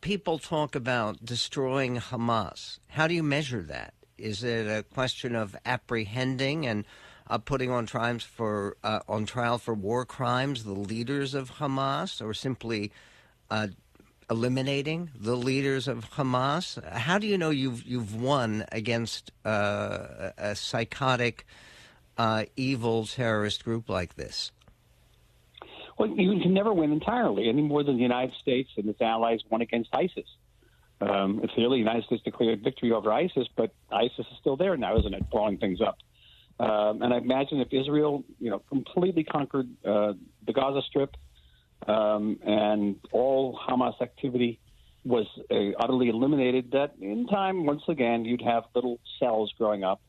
people 0.00 0.38
talk 0.38 0.76
about 0.76 1.24
destroying 1.24 1.96
Hamas. 1.96 2.78
How 2.86 3.08
do 3.08 3.14
you 3.14 3.24
measure 3.24 3.62
that? 3.62 3.94
Is 4.16 4.44
it 4.44 4.68
a 4.68 4.84
question 4.84 5.34
of 5.34 5.56
apprehending 5.66 6.64
and 6.64 6.84
uh, 7.30 7.38
putting 7.38 7.70
on 7.70 7.86
trials 7.86 8.24
for 8.24 8.76
uh, 8.82 9.00
on 9.08 9.24
trial 9.24 9.56
for 9.56 9.72
war 9.72 10.04
crimes 10.04 10.64
the 10.64 10.72
leaders 10.72 11.32
of 11.32 11.52
Hamas, 11.52 12.20
or 12.20 12.34
simply 12.34 12.90
uh, 13.50 13.68
eliminating 14.28 15.10
the 15.18 15.36
leaders 15.36 15.86
of 15.88 16.10
Hamas? 16.10 16.82
How 16.92 17.18
do 17.18 17.26
you 17.26 17.38
know 17.38 17.50
you've 17.50 17.84
you've 17.84 18.14
won 18.14 18.64
against 18.72 19.30
uh, 19.44 20.30
a 20.36 20.56
psychotic, 20.56 21.46
uh, 22.18 22.44
evil 22.56 23.06
terrorist 23.06 23.64
group 23.64 23.88
like 23.88 24.16
this? 24.16 24.50
Well, 25.96 26.08
you 26.08 26.40
can 26.40 26.54
never 26.54 26.72
win 26.72 26.92
entirely, 26.92 27.48
any 27.48 27.62
more 27.62 27.84
than 27.84 27.96
the 27.96 28.02
United 28.02 28.34
States 28.40 28.70
and 28.76 28.88
its 28.88 29.00
allies 29.00 29.40
won 29.50 29.60
against 29.60 29.90
ISIS. 29.92 30.26
Um, 31.00 31.46
clearly, 31.54 31.76
the 31.76 31.84
United 31.84 32.04
States 32.04 32.22
declared 32.22 32.64
victory 32.64 32.90
over 32.92 33.12
ISIS, 33.12 33.46
but 33.54 33.72
ISIS 33.92 34.18
is 34.18 34.38
still 34.40 34.56
there 34.56 34.76
now, 34.76 34.98
isn't 34.98 35.14
it, 35.14 35.30
blowing 35.30 35.58
things 35.58 35.80
up? 35.80 35.98
Um, 36.60 37.00
and 37.00 37.14
I 37.14 37.16
imagine 37.16 37.60
if 37.60 37.68
Israel, 37.72 38.22
you 38.38 38.50
know, 38.50 38.58
completely 38.68 39.24
conquered 39.24 39.68
uh, 39.82 40.12
the 40.46 40.52
Gaza 40.52 40.82
Strip 40.86 41.16
um, 41.88 42.38
and 42.44 42.96
all 43.12 43.58
Hamas 43.66 44.00
activity 44.02 44.60
was 45.02 45.26
uh, 45.50 45.54
utterly 45.82 46.10
eliminated, 46.10 46.72
that 46.72 46.92
in 47.00 47.26
time, 47.26 47.64
once 47.64 47.80
again, 47.88 48.26
you'd 48.26 48.42
have 48.42 48.64
little 48.74 49.00
cells 49.18 49.50
growing 49.56 49.84
up. 49.84 50.02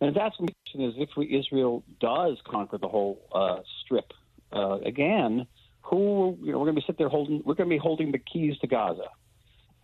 And 0.00 0.16
that's 0.16 0.34
the 0.40 0.48
question 0.48 0.90
is 0.90 0.94
if 0.96 1.10
we, 1.16 1.38
Israel 1.38 1.84
does 2.00 2.38
conquer 2.44 2.78
the 2.78 2.88
whole 2.88 3.20
uh, 3.32 3.60
strip 3.84 4.12
uh, 4.52 4.78
again, 4.84 5.46
who 5.82 6.36
you 6.42 6.50
know 6.50 6.58
we're 6.58 6.64
going 6.64 6.74
to 6.74 6.80
be 6.80 6.86
sitting 6.86 6.96
there 6.98 7.08
holding 7.08 7.42
we're 7.44 7.54
going 7.54 7.68
to 7.68 7.74
be 7.74 7.78
holding 7.78 8.10
the 8.10 8.18
keys 8.18 8.58
to 8.58 8.66
Gaza, 8.66 9.08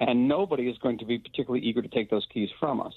and 0.00 0.26
nobody 0.26 0.69
is 0.69 0.78
going 0.78 0.99
to 0.99 1.05
be 1.05 1.19
particularly 1.19 1.64
eager 1.64 1.83
to 1.83 1.88
take 1.88 2.11
those 2.11 2.26
keys 2.33 2.49
from 2.59 2.81
us. 2.81 2.95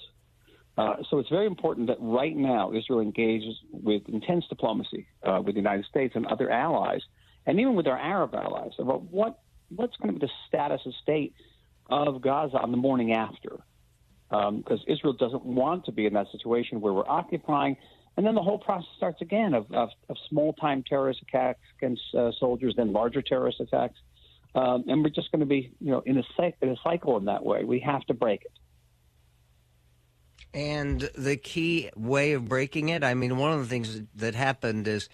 Uh, 0.78 0.96
so 1.10 1.18
it's 1.18 1.28
very 1.28 1.46
important 1.46 1.88
that 1.88 1.98
right 2.00 2.36
now 2.36 2.72
Israel 2.72 3.00
engages 3.00 3.54
with 3.70 4.02
intense 4.08 4.44
diplomacy 4.48 5.06
uh, 5.22 5.40
with 5.44 5.54
the 5.54 5.60
United 5.60 5.84
States 5.86 6.14
and 6.16 6.26
other 6.26 6.50
allies, 6.50 7.02
and 7.46 7.60
even 7.60 7.74
with 7.74 7.86
our 7.86 7.98
Arab 7.98 8.34
allies 8.34 8.72
about 8.78 9.02
what 9.04 9.40
what's 9.74 9.96
going 9.96 10.14
to 10.14 10.18
be 10.18 10.26
the 10.26 10.32
status 10.48 10.80
of 10.86 10.92
state 11.02 11.34
of 11.88 12.20
Gaza 12.22 12.56
on 12.58 12.70
the 12.70 12.76
morning 12.76 13.12
after, 13.12 13.58
because 14.28 14.80
um, 14.80 14.84
Israel 14.86 15.12
doesn't 15.12 15.44
want 15.44 15.84
to 15.84 15.92
be 15.92 16.06
in 16.06 16.14
that 16.14 16.26
situation 16.32 16.80
where 16.80 16.92
we're 16.92 17.08
occupying 17.08 17.76
and 18.16 18.26
then 18.26 18.34
the 18.34 18.42
whole 18.42 18.58
process 18.58 18.88
starts 18.96 19.22
again 19.22 19.54
of, 19.54 19.72
of, 19.72 19.88
of 20.08 20.16
small 20.28 20.52
time 20.54 20.82
terrorist 20.86 21.22
attacks 21.22 21.60
against 21.78 22.02
uh, 22.14 22.30
soldiers, 22.38 22.74
then 22.76 22.92
larger 22.92 23.22
terrorist 23.22 23.60
attacks. 23.60 23.98
Um, 24.54 24.84
and 24.88 25.02
we're 25.02 25.10
just 25.10 25.30
going 25.30 25.40
to 25.40 25.46
be, 25.46 25.72
you 25.80 25.92
know, 25.92 26.02
in 26.04 26.18
a, 26.18 26.52
in 26.60 26.70
a 26.70 26.76
cycle 26.82 27.16
in 27.16 27.26
that 27.26 27.44
way. 27.44 27.64
We 27.64 27.80
have 27.80 28.04
to 28.06 28.14
break 28.14 28.42
it. 28.42 28.52
And 30.52 31.00
the 31.16 31.36
key 31.36 31.90
way 31.96 32.32
of 32.32 32.48
breaking 32.48 32.88
it, 32.88 33.04
I 33.04 33.14
mean, 33.14 33.36
one 33.36 33.52
of 33.52 33.60
the 33.60 33.66
things 33.66 34.02
that 34.16 34.34
happened 34.34 34.88
is 34.88 35.08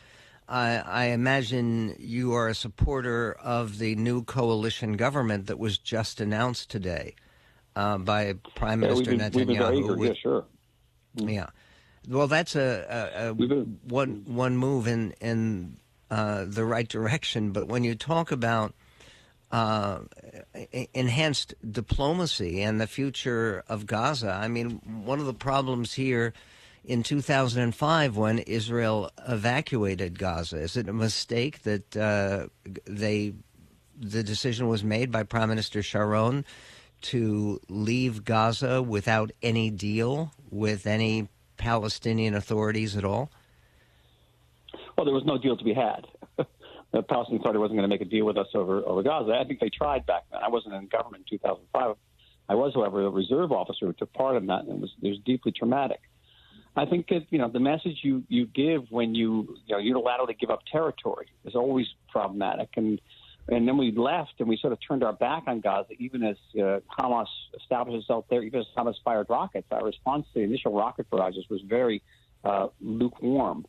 I, 0.48 0.76
I, 0.76 1.04
imagine 1.06 1.96
you 1.98 2.34
are 2.34 2.48
a 2.48 2.54
supporter 2.54 3.32
of 3.32 3.78
the 3.78 3.96
new 3.96 4.22
coalition 4.22 4.92
government 4.92 5.46
that 5.48 5.58
was 5.58 5.76
just 5.76 6.20
announced 6.20 6.70
today 6.70 7.16
uh, 7.74 7.98
by 7.98 8.34
Prime 8.54 8.80
yeah, 8.82 8.88
Minister 8.88 9.16
been, 9.16 9.20
Netanyahu. 9.20 9.70
Been 9.70 9.84
eager. 9.84 10.06
yeah, 10.06 10.12
sure. 10.14 10.44
Yeah. 11.16 11.46
Well, 12.08 12.28
that's 12.28 12.54
a, 12.54 13.10
a, 13.14 13.30
a 13.30 13.34
one 13.34 14.22
one 14.26 14.56
move 14.56 14.86
in 14.86 15.12
in 15.20 15.76
uh, 16.10 16.44
the 16.46 16.64
right 16.64 16.88
direction. 16.88 17.50
But 17.50 17.66
when 17.66 17.82
you 17.82 17.94
talk 17.96 18.30
about 18.30 18.74
uh, 19.56 20.00
enhanced 20.92 21.54
diplomacy 21.70 22.60
and 22.60 22.78
the 22.78 22.86
future 22.86 23.64
of 23.68 23.86
Gaza, 23.86 24.30
I 24.30 24.48
mean, 24.48 24.82
one 25.06 25.18
of 25.18 25.24
the 25.24 25.32
problems 25.32 25.94
here 25.94 26.34
in 26.84 27.02
2005 27.02 28.18
when 28.18 28.40
Israel 28.40 29.10
evacuated 29.26 30.18
Gaza, 30.18 30.58
is 30.58 30.76
it 30.76 30.90
a 30.90 30.92
mistake 30.92 31.62
that 31.62 31.96
uh, 31.96 32.48
they 32.84 33.32
the 33.98 34.22
decision 34.22 34.68
was 34.68 34.84
made 34.84 35.10
by 35.10 35.22
Prime 35.22 35.48
Minister 35.48 35.82
Sharon 35.82 36.44
to 37.12 37.58
leave 37.70 38.26
Gaza 38.26 38.82
without 38.82 39.30
any 39.42 39.70
deal 39.70 40.32
with 40.50 40.86
any 40.86 41.28
Palestinian 41.56 42.34
authorities 42.34 42.94
at 42.94 43.06
all? 43.06 43.30
Well, 44.98 45.06
there 45.06 45.14
was 45.14 45.24
no 45.24 45.38
deal 45.38 45.56
to 45.56 45.64
be 45.64 45.72
had. 45.72 46.06
the 46.96 47.02
Palestinian 47.02 47.42
Authority 47.42 47.58
wasn't 47.58 47.78
going 47.78 47.88
to 47.88 47.94
make 47.94 48.00
a 48.00 48.10
deal 48.10 48.24
with 48.24 48.38
us 48.38 48.46
over 48.54 48.78
over 48.86 49.02
Gaza. 49.02 49.32
I 49.32 49.44
think 49.44 49.60
they 49.60 49.68
tried 49.68 50.06
back 50.06 50.24
then. 50.30 50.40
I 50.42 50.48
wasn't 50.48 50.74
in 50.74 50.86
government 50.88 51.26
in 51.30 51.38
2005. 51.38 51.96
I 52.48 52.54
was, 52.54 52.72
however, 52.74 53.04
a 53.04 53.10
reserve 53.10 53.52
officer 53.52 53.86
who 53.86 53.92
took 53.92 54.12
part 54.12 54.36
in 54.36 54.46
that, 54.46 54.64
and 54.64 54.70
it 54.70 54.80
was 54.80 54.90
it 55.02 55.08
was 55.08 55.18
deeply 55.24 55.52
traumatic. 55.52 56.00
I 56.74 56.86
think 56.86 57.08
that 57.08 57.26
you 57.30 57.38
know 57.38 57.48
the 57.50 57.60
message 57.60 57.98
you 58.02 58.24
you 58.28 58.46
give 58.46 58.90
when 58.90 59.14
you 59.14 59.56
you 59.66 59.76
know 59.76 60.00
unilaterally 60.00 60.38
give 60.38 60.50
up 60.50 60.60
territory 60.70 61.26
is 61.44 61.54
always 61.54 61.86
problematic, 62.08 62.70
and 62.76 63.00
and 63.48 63.68
then 63.68 63.76
we 63.76 63.92
left 63.92 64.34
and 64.38 64.48
we 64.48 64.56
sort 64.56 64.72
of 64.72 64.78
turned 64.86 65.04
our 65.04 65.12
back 65.12 65.44
on 65.46 65.60
Gaza, 65.60 65.92
even 65.98 66.22
as 66.22 66.36
uh, 66.54 66.80
Hamas 66.98 67.26
established 67.60 68.00
itself 68.00 68.24
there, 68.30 68.42
even 68.42 68.60
as 68.60 68.66
Hamas 68.76 68.94
fired 69.04 69.26
rockets. 69.28 69.66
Our 69.70 69.84
response 69.84 70.26
to 70.32 70.40
the 70.40 70.44
initial 70.44 70.72
rocket 70.72 71.10
barrages 71.10 71.44
was 71.50 71.60
very 71.68 72.02
uh, 72.42 72.68
lukewarm. 72.80 73.66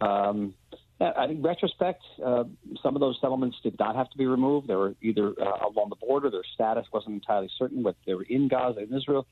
Um, 0.00 0.54
I 1.00 1.26
think, 1.26 1.38
in 1.38 1.42
retrospect, 1.42 2.02
uh, 2.24 2.44
some 2.82 2.96
of 2.96 3.00
those 3.00 3.18
settlements 3.20 3.56
did 3.62 3.78
not 3.78 3.94
have 3.94 4.10
to 4.10 4.18
be 4.18 4.26
removed. 4.26 4.66
They 4.66 4.74
were 4.74 4.94
either 5.00 5.28
uh, 5.40 5.68
along 5.68 5.90
the 5.90 5.96
border, 5.96 6.30
their 6.30 6.42
status 6.54 6.86
wasn't 6.92 7.14
entirely 7.14 7.50
certain, 7.56 7.82
but 7.82 7.94
they 8.04 8.14
were 8.14 8.24
in 8.24 8.48
Gaza, 8.48 8.80
in 8.80 8.92
Israel. 8.92 9.26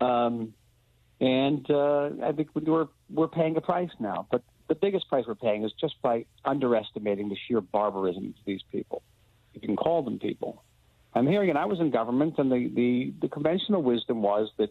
Um, 0.00 0.54
and 1.20 1.68
uh, 1.68 2.10
I 2.22 2.32
think 2.32 2.50
we're, 2.54 2.86
we're 3.10 3.26
paying 3.26 3.56
a 3.56 3.60
price 3.60 3.90
now. 3.98 4.28
But 4.30 4.42
the 4.68 4.76
biggest 4.76 5.08
price 5.08 5.24
we're 5.26 5.34
paying 5.34 5.64
is 5.64 5.72
just 5.80 6.00
by 6.02 6.26
underestimating 6.44 7.28
the 7.28 7.36
sheer 7.46 7.60
barbarism 7.60 8.34
of 8.38 8.44
these 8.46 8.62
people 8.70 9.02
you 9.60 9.60
can 9.60 9.76
call 9.76 10.02
them 10.02 10.18
people. 10.18 10.62
I'm 11.14 11.26
hearing, 11.26 11.50
and 11.50 11.58
I 11.58 11.64
was 11.64 11.80
in 11.80 11.90
government, 11.90 12.34
and 12.38 12.50
the, 12.50 12.70
the, 12.74 13.12
the 13.22 13.28
conventional 13.28 13.82
wisdom 13.82 14.22
was 14.22 14.50
that 14.58 14.70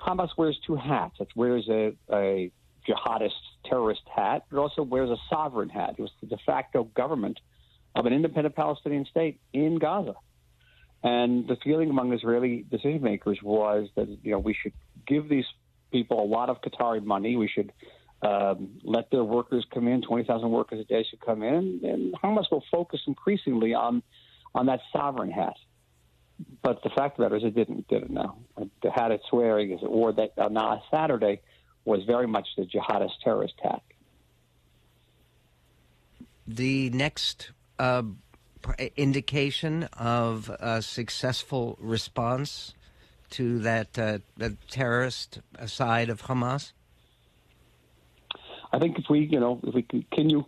Hamas 0.00 0.30
wears 0.36 0.58
two 0.66 0.74
hats. 0.74 1.16
It 1.20 1.28
wears 1.36 1.68
a, 1.68 1.92
a 2.10 2.50
jihadist 2.88 3.30
terrorist 3.64 4.02
hat, 4.14 4.44
but 4.50 4.58
also 4.58 4.82
wears 4.82 5.10
a 5.10 5.16
sovereign 5.28 5.68
hat. 5.68 5.94
It 5.98 6.02
was 6.02 6.10
the 6.20 6.26
de 6.26 6.38
facto 6.44 6.84
government 6.84 7.38
of 7.94 8.06
an 8.06 8.12
independent 8.12 8.54
Palestinian 8.54 9.04
state 9.06 9.40
in 9.52 9.78
Gaza. 9.78 10.14
And 11.02 11.48
the 11.48 11.56
feeling 11.64 11.90
among 11.90 12.12
Israeli 12.12 12.64
decision 12.70 13.02
makers 13.02 13.38
was 13.42 13.88
that 13.96 14.08
you 14.22 14.32
know 14.32 14.38
we 14.38 14.54
should 14.54 14.72
give 15.06 15.28
these 15.28 15.46
people 15.90 16.22
a 16.22 16.26
lot 16.26 16.50
of 16.50 16.60
Qatari 16.60 17.02
money. 17.02 17.36
We 17.36 17.48
should 17.48 17.72
um, 18.22 18.78
let 18.84 19.10
their 19.10 19.24
workers 19.24 19.64
come 19.72 19.88
in. 19.88 20.02
Twenty 20.02 20.24
thousand 20.24 20.50
workers 20.50 20.80
a 20.80 20.84
day 20.84 21.04
should 21.08 21.20
come 21.20 21.42
in, 21.42 21.80
and 21.84 22.14
Hamas 22.22 22.50
will 22.50 22.64
focus 22.70 23.00
increasingly 23.06 23.72
on 23.72 24.02
on 24.54 24.66
that 24.66 24.80
sovereign 24.92 25.30
hat. 25.30 25.54
But 26.62 26.82
the 26.82 26.90
fact 26.90 27.14
of 27.14 27.16
the 27.18 27.22
matter 27.24 27.36
is, 27.36 27.44
it 27.44 27.54
didn't. 27.54 27.88
Did 27.88 28.04
it 28.04 28.10
now? 28.10 28.38
The 28.82 28.90
hat 28.90 29.10
it's 29.10 29.30
wearing, 29.32 29.72
as 29.72 29.82
it 29.82 29.90
wore 29.90 30.12
that 30.12 30.32
on 30.36 30.56
uh, 30.56 30.80
Saturday, 30.90 31.40
was 31.84 32.04
very 32.04 32.26
much 32.26 32.48
the 32.56 32.64
jihadist 32.64 33.12
terrorist 33.22 33.54
attack. 33.58 33.82
The 36.46 36.90
next 36.90 37.52
uh, 37.78 38.02
indication 38.96 39.84
of 39.96 40.50
a 40.60 40.82
successful 40.82 41.78
response 41.80 42.74
to 43.30 43.60
that 43.60 43.98
uh, 43.98 44.18
the 44.36 44.56
terrorist 44.68 45.40
side 45.66 46.10
of 46.10 46.22
Hamas. 46.22 46.72
I 48.72 48.78
think 48.78 48.98
if 48.98 49.04
we, 49.08 49.20
you 49.20 49.40
know, 49.40 49.60
if 49.62 49.74
we 49.74 49.82
continue 49.82 50.44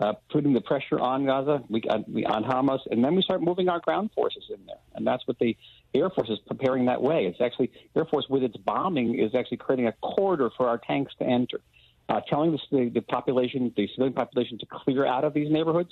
uh, 0.00 0.14
putting 0.30 0.52
the 0.52 0.60
pressure 0.60 0.98
on 0.98 1.26
Gaza, 1.26 1.62
we, 1.68 1.82
uh, 1.88 1.98
we, 2.08 2.24
on 2.24 2.44
Hamas, 2.44 2.80
and 2.90 3.04
then 3.04 3.14
we 3.14 3.22
start 3.22 3.42
moving 3.42 3.68
our 3.68 3.80
ground 3.80 4.10
forces 4.14 4.44
in 4.50 4.64
there, 4.66 4.80
and 4.94 5.06
that's 5.06 5.26
what 5.26 5.38
the 5.38 5.56
Air 5.94 6.10
Force 6.10 6.30
is 6.30 6.38
preparing 6.46 6.86
that 6.86 7.02
way. 7.02 7.26
It's 7.26 7.40
actually 7.40 7.70
Air 7.94 8.04
Force 8.04 8.26
with 8.28 8.42
its 8.42 8.56
bombing 8.56 9.18
is 9.18 9.34
actually 9.34 9.58
creating 9.58 9.86
a 9.86 9.92
corridor 9.92 10.50
for 10.56 10.68
our 10.68 10.78
tanks 10.78 11.12
to 11.18 11.24
enter, 11.24 11.60
uh, 12.08 12.20
telling 12.28 12.58
the, 12.70 12.88
the 12.88 13.00
population, 13.00 13.72
the 13.76 13.88
civilian 13.88 14.14
population, 14.14 14.58
to 14.58 14.66
clear 14.66 15.06
out 15.06 15.24
of 15.24 15.34
these 15.34 15.50
neighborhoods, 15.50 15.90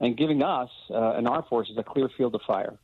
and 0.00 0.16
giving 0.16 0.42
us 0.42 0.70
uh, 0.90 1.12
and 1.12 1.28
our 1.28 1.42
forces 1.44 1.76
a 1.78 1.82
clear 1.82 2.08
field 2.16 2.34
of 2.34 2.42
fire. 2.46 2.78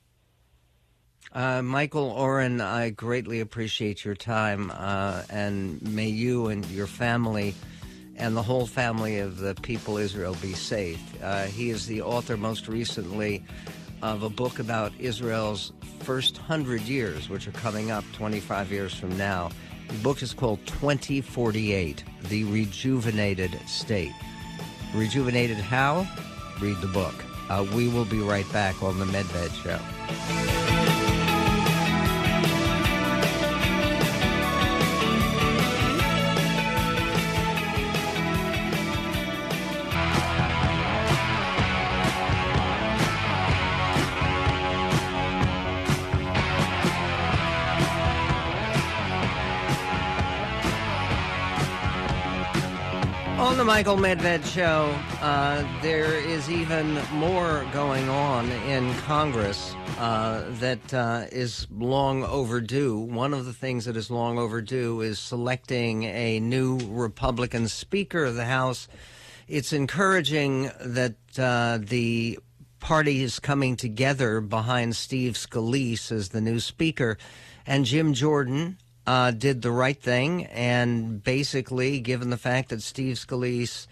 Uh, 1.32 1.62
Michael 1.62 2.10
Oren, 2.10 2.60
I 2.60 2.90
greatly 2.90 3.40
appreciate 3.40 4.04
your 4.04 4.14
time, 4.14 4.70
uh, 4.74 5.22
and 5.30 5.80
may 5.82 6.08
you 6.08 6.48
and 6.48 6.66
your 6.66 6.86
family 6.86 7.54
and 8.16 8.36
the 8.36 8.42
whole 8.42 8.66
family 8.66 9.20
of 9.20 9.38
the 9.38 9.54
people 9.62 9.96
Israel 9.96 10.36
be 10.42 10.52
safe. 10.52 11.00
Uh, 11.22 11.44
he 11.44 11.70
is 11.70 11.86
the 11.86 12.02
author, 12.02 12.36
most 12.36 12.68
recently, 12.68 13.42
of 14.02 14.24
a 14.24 14.28
book 14.28 14.58
about 14.58 14.92
Israel's 14.98 15.72
first 16.00 16.36
hundred 16.36 16.82
years, 16.82 17.28
which 17.28 17.46
are 17.46 17.52
coming 17.52 17.90
up 17.90 18.04
25 18.12 18.70
years 18.70 18.92
from 18.92 19.16
now. 19.16 19.50
The 19.88 19.98
book 19.98 20.22
is 20.22 20.34
called 20.34 20.64
2048 20.66 22.04
The 22.24 22.44
Rejuvenated 22.44 23.58
State. 23.66 24.12
Rejuvenated 24.94 25.56
how? 25.56 26.06
Read 26.60 26.78
the 26.80 26.88
book. 26.88 27.14
Uh, 27.48 27.66
we 27.74 27.88
will 27.88 28.04
be 28.04 28.20
right 28.20 28.50
back 28.52 28.82
on 28.82 28.98
The 28.98 29.04
Medved 29.06 29.52
Show. 29.62 30.81
Michael 53.72 53.96
Medved 53.96 54.44
Show, 54.44 54.94
uh, 55.22 55.64
there 55.80 56.18
is 56.18 56.50
even 56.50 57.00
more 57.14 57.66
going 57.72 58.06
on 58.06 58.50
in 58.50 58.92
Congress 58.96 59.74
uh, 59.98 60.44
that 60.60 60.92
uh, 60.92 61.24
is 61.32 61.66
long 61.70 62.22
overdue. 62.22 62.98
One 62.98 63.32
of 63.32 63.46
the 63.46 63.54
things 63.54 63.86
that 63.86 63.96
is 63.96 64.10
long 64.10 64.38
overdue 64.38 65.00
is 65.00 65.18
selecting 65.18 66.04
a 66.04 66.38
new 66.38 66.80
Republican 66.90 67.66
Speaker 67.66 68.26
of 68.26 68.34
the 68.34 68.44
House. 68.44 68.88
It's 69.48 69.72
encouraging 69.72 70.70
that 70.78 71.16
uh, 71.38 71.78
the 71.80 72.38
party 72.78 73.22
is 73.22 73.38
coming 73.38 73.76
together 73.76 74.42
behind 74.42 74.96
Steve 74.96 75.32
Scalise 75.32 76.12
as 76.12 76.28
the 76.28 76.42
new 76.42 76.60
Speaker. 76.60 77.16
And 77.66 77.86
Jim 77.86 78.12
Jordan, 78.12 78.76
uh, 79.06 79.30
did 79.32 79.62
the 79.62 79.70
right 79.70 80.00
thing, 80.00 80.46
and 80.46 81.22
basically, 81.22 82.00
given 82.00 82.30
the 82.30 82.36
fact 82.36 82.68
that 82.68 82.82
Steve 82.82 83.16
Scalise 83.16 83.86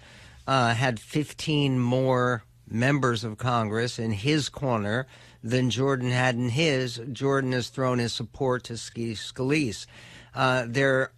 uh, 0.46 0.75
had 0.75 1.01
15 1.01 1.79
more 1.79 2.44
members 2.68 3.25
of 3.25 3.37
Congress 3.37 3.99
in 3.99 4.12
his 4.12 4.49
corner 4.49 5.07
than 5.42 5.70
Jordan 5.70 6.11
had 6.11 6.37
in 6.37 6.51
his, 6.51 7.01
Jordan 7.12 7.53
has 7.53 7.68
thrown 7.68 7.99
his 7.99 8.12
support 8.12 8.64
to 8.64 8.75
Scalise. 8.75 9.87
Uh, 10.35 10.64
there, 10.68 11.12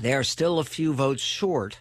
there 0.00 0.18
are 0.18 0.24
still 0.24 0.58
a 0.58 0.64
few 0.64 0.92
votes 0.92 1.22
short 1.22 1.78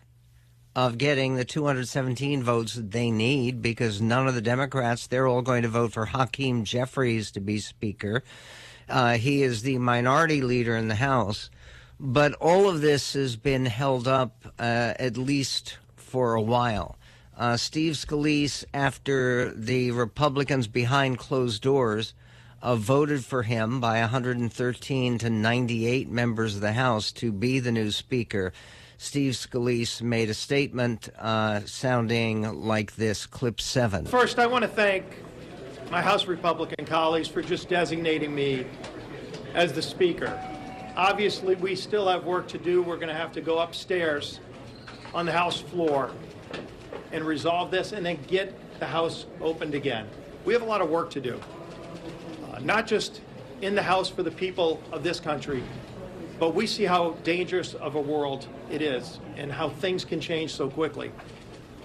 of 0.76 0.98
getting 0.98 1.36
the 1.36 1.46
217 1.46 2.44
votes 2.44 2.76
that 2.76 2.92
they 2.92 3.12
need 3.12 3.62
because 3.62 4.02
none 4.02 4.28
of 4.28 4.36
the 4.36 4.42
Democrats, 4.42 5.08
they're 5.08 5.28
all 5.28 5.42
going 5.42 5.64
to 5.64 5.68
vote 5.68 5.92
for 5.92 6.06
Hakeem 6.06 6.64
Jeffries 6.64 7.32
to 7.32 7.42
be 7.42 7.60
Speaker. 7.60 8.24
Uh, 8.88 9.14
he 9.14 9.44
is 9.44 9.64
the 9.64 9.78
minority 9.78 10.42
leader 10.42 10.76
in 10.76 10.88
the 10.88 10.96
House. 10.96 11.50
But 12.00 12.34
all 12.36 12.68
of 12.68 12.82
this 12.82 13.14
has 13.14 13.36
been 13.36 13.66
held 13.66 14.08
up 14.08 14.46
uh, 14.58 14.94
at 14.98 15.18
least 15.18 15.78
for 15.96 16.34
a 16.34 16.42
while. 16.42 16.98
Uh, 17.38 17.58
Steve 17.58 17.94
Scalise, 17.94 18.66
after 18.74 19.54
the 19.54 19.92
Republicans 19.92 20.68
behind 20.68 21.20
closed 21.20 21.62
doors 21.62 22.14
uh, 22.62 22.76
voted 22.76 23.24
for 23.24 23.44
him 23.44 23.80
by 23.80 24.00
113 24.00 25.18
to 25.20 25.30
98 25.30 26.10
members 26.10 26.56
of 26.56 26.62
the 26.62 26.74
House 26.74 27.12
to 27.14 27.32
be 27.32 27.60
the 27.60 27.72
new 27.72 27.92
Speaker, 27.92 28.52
Steve 29.02 29.34
Scalise 29.34 30.04
made 30.04 30.30
a 30.30 30.34
statement 30.34 31.10
uh, 31.18 31.62
sounding 31.66 32.44
like 32.62 32.96
this 32.98 33.26
clip 33.26 33.60
seven. 33.60 34.06
First, 34.06 34.38
I 34.38 34.46
want 34.46 34.62
to 34.62 34.68
thank 34.68 35.04
my 35.90 36.04
House 36.04 36.28
Republican 36.28 36.86
colleagues 36.86 37.28
for 37.28 37.42
just 37.42 37.68
designating 37.68 38.34
me 38.34 38.68
as 39.56 39.74
the 39.74 39.82
Speaker. 39.82 40.40
Obviously, 40.96 41.56
we 41.56 41.76
still 41.76 42.08
have 42.08 42.26
work 42.26 42.48
to 42.50 42.60
do. 42.60 42.84
We're 42.84 42.98
going 42.98 43.08
to 43.08 43.16
have 43.16 43.32
to 43.32 43.42
go 43.42 43.58
upstairs 43.58 44.40
on 45.16 45.26
the 45.26 45.32
House 45.32 45.60
floor 45.60 46.12
and 47.12 47.26
resolve 47.26 47.72
this 47.72 47.94
and 47.94 48.06
then 48.06 48.20
get 48.28 48.54
the 48.80 48.86
House 48.86 49.26
opened 49.42 49.74
again. 49.74 50.08
We 50.46 50.54
have 50.54 50.62
a 50.62 50.66
lot 50.66 50.80
of 50.80 50.92
work 50.92 51.10
to 51.10 51.20
do, 51.20 51.42
uh, 52.54 52.60
not 52.60 52.86
just 52.86 53.22
in 53.62 53.74
the 53.74 53.84
House 53.84 54.10
for 54.10 54.22
the 54.22 54.32
people 54.32 54.80
of 54.92 55.02
this 55.02 55.20
country, 55.20 55.64
but 56.42 56.56
we 56.56 56.66
see 56.66 56.86
how 56.86 57.12
dangerous 57.24 57.76
of 57.76 57.94
a 57.94 58.02
world 58.02 58.48
it 58.72 58.82
is 58.82 59.20
and 59.38 59.52
how 59.52 59.70
things 59.70 60.04
can 60.04 60.20
change 60.20 60.52
so 60.52 60.68
quickly. 60.68 61.12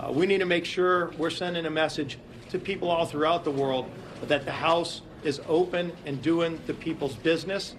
Uh, 0.00 0.10
we 0.10 0.24
need 0.24 0.38
to 0.38 0.46
make 0.46 0.64
sure 0.64 1.10
we're 1.18 1.28
sending 1.28 1.66
a 1.66 1.70
message 1.70 2.16
to 2.48 2.58
people 2.58 2.90
all 2.90 3.04
throughout 3.04 3.44
the 3.44 3.50
world 3.50 3.86
that 4.22 4.46
the 4.46 4.52
House 4.52 5.02
is 5.24 5.42
open 5.46 5.92
and 6.06 6.22
doing 6.22 6.58
the 6.64 6.72
people's 6.72 7.16
business, 7.16 7.76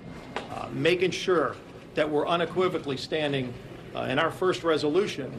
uh, 0.51 0.69
making 0.71 1.09
sure 1.09 1.55
that 1.95 2.07
we're 2.07 2.27
unequivocally 2.27 2.95
standing 2.95 3.51
uh, 3.95 4.01
in 4.01 4.19
our 4.19 4.29
first 4.29 4.63
resolution 4.63 5.33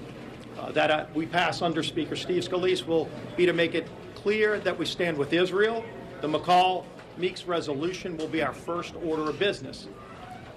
uh, 0.59 0.73
that 0.73 0.91
uh, 0.91 1.07
we 1.15 1.25
pass 1.25 1.63
under 1.63 1.85
Speaker 1.85 2.17
Steve 2.17 2.43
Scalise 2.43 2.85
will 2.85 3.09
be 3.37 3.47
to 3.47 3.53
make 3.53 3.77
it 3.77 3.87
clear 4.17 4.59
that 4.59 4.77
we 4.77 4.85
stand 4.85 5.17
with 5.17 5.33
Israel. 5.33 5.85
The 6.21 6.27
McCaul 6.27 6.85
Meeks 7.17 7.45
resolution 7.45 8.17
will 8.17 8.27
be 8.27 8.43
our 8.43 8.53
first 8.53 8.97
order 9.05 9.31
of 9.31 9.39
business. 9.39 9.87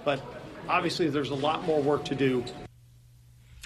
But 0.04 0.20
obviously, 0.68 1.08
there's 1.08 1.30
a 1.30 1.34
lot 1.34 1.64
more 1.64 1.80
work 1.80 2.04
to 2.06 2.14
do. 2.14 2.44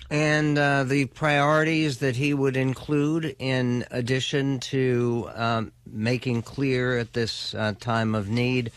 And 0.08 0.56
uh, 0.56 0.84
the 0.84 1.06
priorities 1.06 1.98
that 1.98 2.14
he 2.14 2.32
would 2.32 2.56
include, 2.56 3.34
in 3.38 3.84
addition 3.90 4.60
to 4.60 5.28
um, 5.34 5.72
making 5.84 6.42
clear 6.42 6.96
at 6.98 7.12
this 7.12 7.54
uh, 7.54 7.74
time 7.80 8.14
of 8.14 8.28
need 8.28 8.70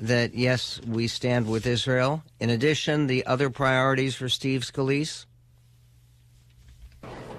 that, 0.00 0.34
yes, 0.34 0.80
we 0.86 1.06
stand 1.06 1.48
with 1.48 1.66
Israel. 1.66 2.22
In 2.40 2.50
addition, 2.50 3.06
the 3.06 3.24
other 3.26 3.48
priorities 3.48 4.16
for 4.16 4.28
Steve 4.28 4.62
Scalise? 4.62 5.24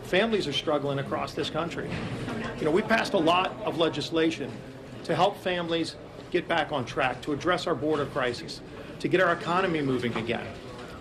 Families 0.04 0.48
are 0.48 0.54
struggling 0.54 1.00
across 1.00 1.34
this 1.34 1.50
country. 1.50 1.90
You 2.60 2.64
know, 2.64 2.72
we 2.72 2.82
passed 2.82 3.14
a 3.14 3.18
lot 3.18 3.52
of 3.66 3.78
legislation 3.78 4.50
to 5.04 5.14
help 5.14 5.38
families 5.38 5.98
get 6.32 6.48
back 6.48 6.72
on 6.72 6.86
track, 6.86 7.22
to 7.22 7.34
address 7.34 7.68
our 7.68 7.76
border 7.76 8.06
crisis, 8.06 8.62
to 9.00 9.08
get 9.08 9.22
our 9.22 9.34
economy 9.34 9.82
moving 9.82 10.14
again, 10.16 10.46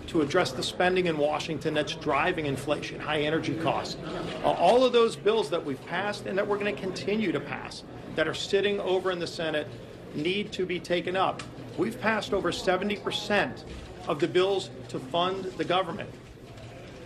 to 0.07 0.21
address 0.21 0.51
the 0.51 0.63
spending 0.63 1.07
in 1.07 1.17
Washington 1.17 1.73
that's 1.73 1.95
driving 1.95 2.45
inflation, 2.45 2.99
high 2.99 3.21
energy 3.21 3.55
costs. 3.55 3.97
Uh, 4.43 4.51
all 4.51 4.83
of 4.83 4.93
those 4.93 5.15
bills 5.15 5.49
that 5.49 5.63
we've 5.63 5.83
passed 5.85 6.25
and 6.25 6.37
that 6.37 6.47
we're 6.47 6.57
going 6.57 6.73
to 6.73 6.81
continue 6.81 7.31
to 7.31 7.39
pass 7.39 7.83
that 8.15 8.27
are 8.27 8.33
sitting 8.33 8.79
over 8.79 9.11
in 9.11 9.19
the 9.19 9.27
Senate 9.27 9.67
need 10.15 10.51
to 10.51 10.65
be 10.65 10.79
taken 10.79 11.15
up. 11.15 11.43
We've 11.77 11.99
passed 11.99 12.33
over 12.33 12.51
70% 12.51 13.63
of 14.07 14.19
the 14.19 14.27
bills 14.27 14.69
to 14.89 14.99
fund 14.99 15.45
the 15.57 15.65
government, 15.65 16.09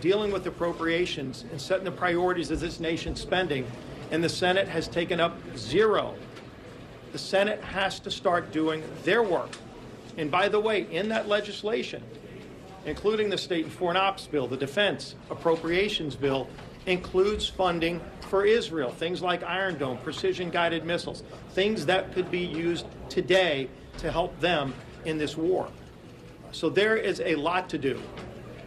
dealing 0.00 0.30
with 0.30 0.46
appropriations 0.46 1.44
and 1.50 1.60
setting 1.60 1.84
the 1.84 1.90
priorities 1.90 2.50
of 2.50 2.60
this 2.60 2.80
nation's 2.80 3.20
spending, 3.20 3.70
and 4.10 4.22
the 4.22 4.28
Senate 4.28 4.68
has 4.68 4.88
taken 4.88 5.20
up 5.20 5.36
zero 5.56 6.14
the 7.12 7.18
Senate 7.18 7.62
has 7.62 8.00
to 8.00 8.10
start 8.10 8.52
doing 8.52 8.82
their 9.04 9.22
work. 9.22 9.50
And 10.16 10.30
by 10.30 10.48
the 10.48 10.60
way, 10.60 10.86
in 10.90 11.08
that 11.08 11.28
legislation, 11.28 12.02
including 12.84 13.30
the 13.30 13.38
State 13.38 13.64
and 13.64 13.72
Foreign 13.72 13.96
Ops 13.96 14.26
Bill, 14.26 14.46
the 14.46 14.56
Defense 14.56 15.14
Appropriations 15.30 16.16
Bill, 16.16 16.48
includes 16.86 17.46
funding 17.46 18.00
for 18.28 18.44
Israel, 18.44 18.90
things 18.90 19.22
like 19.22 19.42
Iron 19.44 19.78
Dome, 19.78 19.98
precision 19.98 20.50
guided 20.50 20.84
missiles, 20.84 21.22
things 21.50 21.86
that 21.86 22.12
could 22.12 22.30
be 22.30 22.40
used 22.40 22.86
today 23.08 23.68
to 23.98 24.10
help 24.10 24.38
them 24.40 24.74
in 25.04 25.18
this 25.18 25.36
war. 25.36 25.68
So 26.50 26.68
there 26.68 26.96
is 26.96 27.20
a 27.24 27.36
lot 27.36 27.68
to 27.70 27.78
do. 27.78 28.00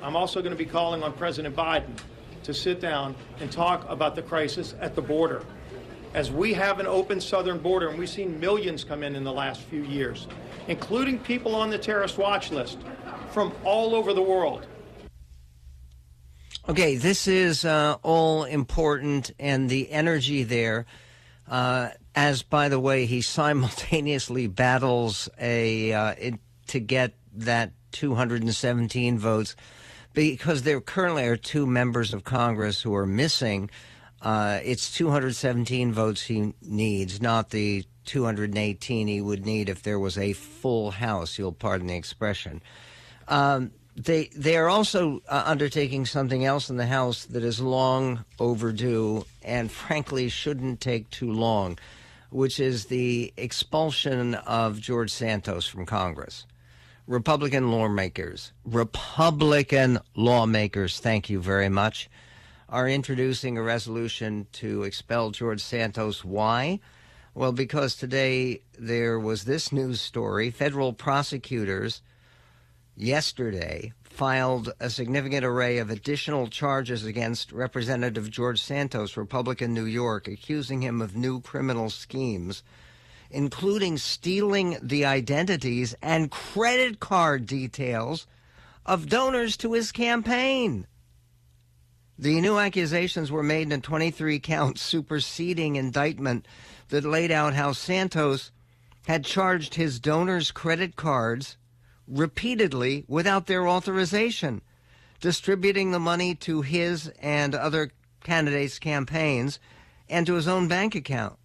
I'm 0.01 0.15
also 0.15 0.41
going 0.41 0.51
to 0.51 0.57
be 0.57 0.65
calling 0.65 1.03
on 1.03 1.13
President 1.13 1.55
Biden 1.55 1.97
to 2.43 2.53
sit 2.53 2.79
down 2.79 3.15
and 3.39 3.51
talk 3.51 3.89
about 3.89 4.15
the 4.15 4.21
crisis 4.21 4.75
at 4.79 4.95
the 4.95 5.01
border 5.01 5.43
as 6.15 6.31
we 6.31 6.53
have 6.53 6.79
an 6.79 6.87
open 6.87 7.19
southern 7.19 7.59
border, 7.59 7.89
and 7.89 7.99
we've 7.99 8.09
seen 8.09 8.39
millions 8.39 8.85
come 8.85 9.03
in 9.03 9.17
in 9.17 9.25
the 9.25 9.33
last 9.33 9.59
few 9.63 9.83
years, 9.83 10.27
including 10.69 11.19
people 11.19 11.53
on 11.53 11.69
the 11.69 11.77
terrorist 11.77 12.17
watch 12.17 12.51
list 12.51 12.79
from 13.31 13.51
all 13.65 13.93
over 13.93 14.13
the 14.13 14.21
world. 14.21 14.65
Okay, 16.69 16.95
this 16.95 17.27
is 17.27 17.65
uh, 17.65 17.97
all 18.01 18.45
important, 18.45 19.31
and 19.39 19.69
the 19.69 19.91
energy 19.91 20.43
there, 20.43 20.85
uh, 21.49 21.89
as 22.15 22.43
by 22.43 22.69
the 22.69 22.79
way, 22.79 23.05
he 23.05 23.21
simultaneously 23.41 24.47
battles 24.47 25.27
a 25.37 25.91
uh, 25.91 26.15
it, 26.17 26.35
to 26.67 26.79
get 26.79 27.13
that 27.33 27.73
217 27.91 29.19
votes 29.19 29.57
because 30.13 30.63
there 30.63 30.79
currently 30.79 31.25
are 31.25 31.35
two 31.35 31.67
members 31.67 32.13
of 32.13 32.23
Congress 32.23 32.81
who 32.81 32.95
are 32.95 33.05
missing 33.05 33.69
uh, 34.25 34.59
it's 34.63 34.91
217 34.91 35.93
votes 35.93 36.23
he 36.23 36.51
needs, 36.63 37.21
not 37.21 37.51
the 37.51 37.85
218 38.05 39.07
he 39.07 39.21
would 39.21 39.45
need 39.45 39.69
if 39.69 39.83
there 39.83 39.99
was 39.99 40.17
a 40.17 40.33
full 40.33 40.89
House. 40.89 41.37
You'll 41.37 41.51
pardon 41.51 41.87
the 41.87 41.95
expression. 41.95 42.63
Um, 43.27 43.71
they 43.95 44.31
they 44.35 44.57
are 44.57 44.67
also 44.67 45.21
uh, 45.29 45.43
undertaking 45.45 46.07
something 46.07 46.43
else 46.43 46.71
in 46.71 46.77
the 46.77 46.87
House 46.87 47.25
that 47.25 47.43
is 47.43 47.61
long 47.61 48.25
overdue 48.39 49.25
and 49.43 49.71
frankly 49.71 50.27
shouldn't 50.27 50.81
take 50.81 51.07
too 51.11 51.31
long, 51.31 51.77
which 52.31 52.59
is 52.59 52.85
the 52.85 53.31
expulsion 53.37 54.33
of 54.33 54.81
George 54.81 55.11
Santos 55.11 55.67
from 55.67 55.85
Congress. 55.85 56.47
Republican 57.05 57.71
lawmakers, 57.71 58.53
Republican 58.65 59.99
lawmakers, 60.15 60.99
thank 60.99 61.29
you 61.29 61.39
very 61.39 61.69
much 61.69 62.09
are 62.69 62.87
introducing 62.89 63.57
a 63.57 63.61
resolution 63.61 64.47
to 64.53 64.83
expel 64.83 65.31
George 65.31 65.61
Santos. 65.61 66.25
Why? 66.25 66.79
Well, 67.33 67.51
because 67.51 67.95
today 67.95 68.61
there 68.79 69.19
was 69.19 69.43
this 69.43 69.71
news 69.71 70.01
story. 70.01 70.49
Federal 70.49 70.93
prosecutors 70.93 72.01
yesterday 72.95 73.93
filed 74.03 74.71
a 74.79 74.89
significant 74.89 75.43
array 75.43 75.77
of 75.77 75.89
additional 75.89 76.47
charges 76.47 77.03
against 77.03 77.51
Representative 77.51 78.31
George 78.31 78.61
Santos, 78.61 79.17
Republican 79.17 79.73
New 79.73 79.85
York, 79.85 80.27
accusing 80.27 80.81
him 80.81 81.01
of 81.01 81.15
new 81.15 81.41
criminal 81.41 81.89
schemes, 81.89 82.63
including 83.29 83.97
stealing 83.97 84.77
the 84.81 85.05
identities 85.05 85.93
and 86.01 86.31
credit 86.31 87.01
card 87.01 87.45
details 87.45 88.25
of 88.85 89.09
donors 89.09 89.57
to 89.57 89.73
his 89.73 89.91
campaign. 89.91 90.87
The 92.17 92.39
new 92.39 92.57
accusations 92.57 93.31
were 93.31 93.43
made 93.43 93.63
in 93.63 93.71
a 93.73 93.81
23 93.81 94.39
count 94.39 94.79
superseding 94.79 95.75
indictment 95.75 96.47
that 96.89 97.03
laid 97.03 97.31
out 97.31 97.53
how 97.53 97.73
Santos 97.73 98.51
had 99.05 99.25
charged 99.25 99.75
his 99.75 99.99
donors' 99.99 100.51
credit 100.51 100.95
cards 100.95 101.57
repeatedly 102.07 103.03
without 103.07 103.47
their 103.47 103.67
authorization, 103.67 104.61
distributing 105.19 105.91
the 105.91 105.99
money 105.99 106.35
to 106.35 106.61
his 106.61 107.07
and 107.19 107.53
other 107.53 107.91
candidates' 108.23 108.79
campaigns 108.79 109.59
and 110.07 110.25
to 110.25 110.35
his 110.35 110.47
own 110.47 110.67
bank 110.67 110.95
account. 110.95 111.37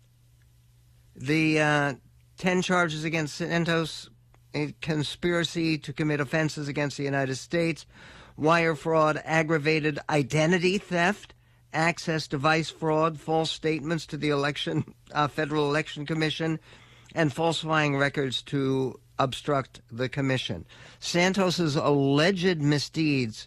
The 1.16 1.60
uh, 1.60 1.94
10 2.38 2.62
charges 2.62 3.04
against 3.04 3.34
Santos 3.34 4.08
a 4.54 4.74
conspiracy 4.80 5.78
to 5.78 5.92
commit 5.92 6.20
offenses 6.20 6.68
against 6.68 6.96
the 6.96 7.04
United 7.04 7.36
States 7.36 7.86
wire 8.40 8.74
fraud, 8.74 9.20
aggravated 9.24 9.98
identity 10.08 10.78
theft, 10.78 11.34
access 11.72 12.26
device 12.26 12.70
fraud, 12.70 13.20
false 13.20 13.50
statements 13.50 14.06
to 14.06 14.16
the 14.16 14.30
election 14.30 14.94
uh, 15.12 15.28
Federal 15.28 15.68
Election 15.68 16.06
Commission, 16.06 16.58
and 17.14 17.32
falsifying 17.32 17.96
records 17.96 18.40
to 18.42 18.98
obstruct 19.18 19.82
the 19.92 20.08
commission. 20.08 20.64
Santos's 20.98 21.76
alleged 21.76 22.60
misdeeds 22.62 23.46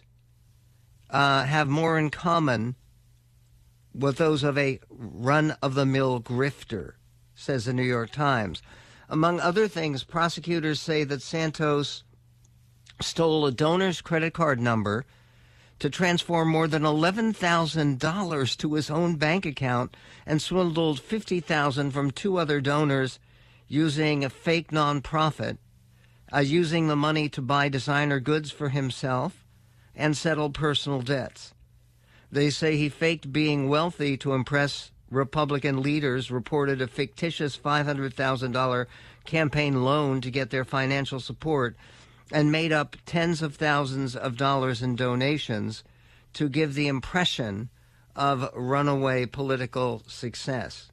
uh, 1.10 1.44
have 1.44 1.68
more 1.68 1.98
in 1.98 2.10
common 2.10 2.76
with 3.92 4.16
those 4.16 4.42
of 4.44 4.56
a 4.56 4.78
run-of-the-mill 4.90 6.20
grifter, 6.20 6.92
says 7.34 7.64
the 7.64 7.72
New 7.72 7.82
York 7.82 8.10
Times. 8.10 8.62
Among 9.08 9.40
other 9.40 9.68
things, 9.68 10.04
prosecutors 10.04 10.80
say 10.80 11.04
that 11.04 11.22
Santos 11.22 12.04
stole 13.00 13.46
a 13.46 13.52
donor's 13.52 14.00
credit 14.00 14.34
card 14.34 14.60
number 14.60 15.04
to 15.78 15.90
transfer 15.90 16.44
more 16.44 16.68
than 16.68 16.82
$11,000 16.82 18.56
to 18.56 18.74
his 18.74 18.90
own 18.90 19.16
bank 19.16 19.44
account 19.44 19.96
and 20.24 20.40
swindled 20.40 21.00
50,000 21.00 21.90
from 21.90 22.10
two 22.10 22.38
other 22.38 22.60
donors 22.60 23.18
using 23.68 24.24
a 24.24 24.30
fake 24.30 24.70
nonprofit, 24.70 25.58
uh, 26.32 26.38
using 26.38 26.86
the 26.86 26.96
money 26.96 27.28
to 27.28 27.42
buy 27.42 27.68
designer 27.68 28.20
goods 28.20 28.50
for 28.50 28.68
himself, 28.68 29.44
and 29.94 30.16
settle 30.16 30.50
personal 30.50 31.00
debts. 31.00 31.54
They 32.30 32.50
say 32.50 32.76
he 32.76 32.88
faked 32.88 33.32
being 33.32 33.68
wealthy 33.68 34.16
to 34.18 34.32
impress 34.32 34.90
Republican 35.10 35.82
leaders, 35.82 36.30
reported 36.30 36.80
a 36.82 36.88
fictitious 36.88 37.56
$500,000 37.56 38.86
campaign 39.24 39.84
loan 39.84 40.20
to 40.20 40.30
get 40.30 40.50
their 40.50 40.64
financial 40.64 41.20
support, 41.20 41.76
and 42.32 42.50
made 42.50 42.72
up 42.72 42.96
tens 43.06 43.42
of 43.42 43.56
thousands 43.56 44.16
of 44.16 44.36
dollars 44.36 44.82
in 44.82 44.96
donations 44.96 45.84
to 46.32 46.48
give 46.48 46.74
the 46.74 46.88
impression 46.88 47.68
of 48.16 48.50
runaway 48.54 49.26
political 49.26 50.02
success. 50.06 50.90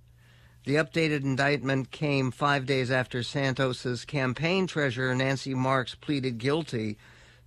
The 0.66 0.76
updated 0.76 1.24
indictment 1.24 1.90
came 1.90 2.30
five 2.30 2.66
days 2.66 2.92
after 2.92 3.24
Santos's 3.24 4.06
campaign 4.06 4.68
treasurer, 4.68 5.16
Nancy 5.16 5.56
Marks, 5.56 5.96
pleaded 5.96 6.38
guilty 6.38 6.98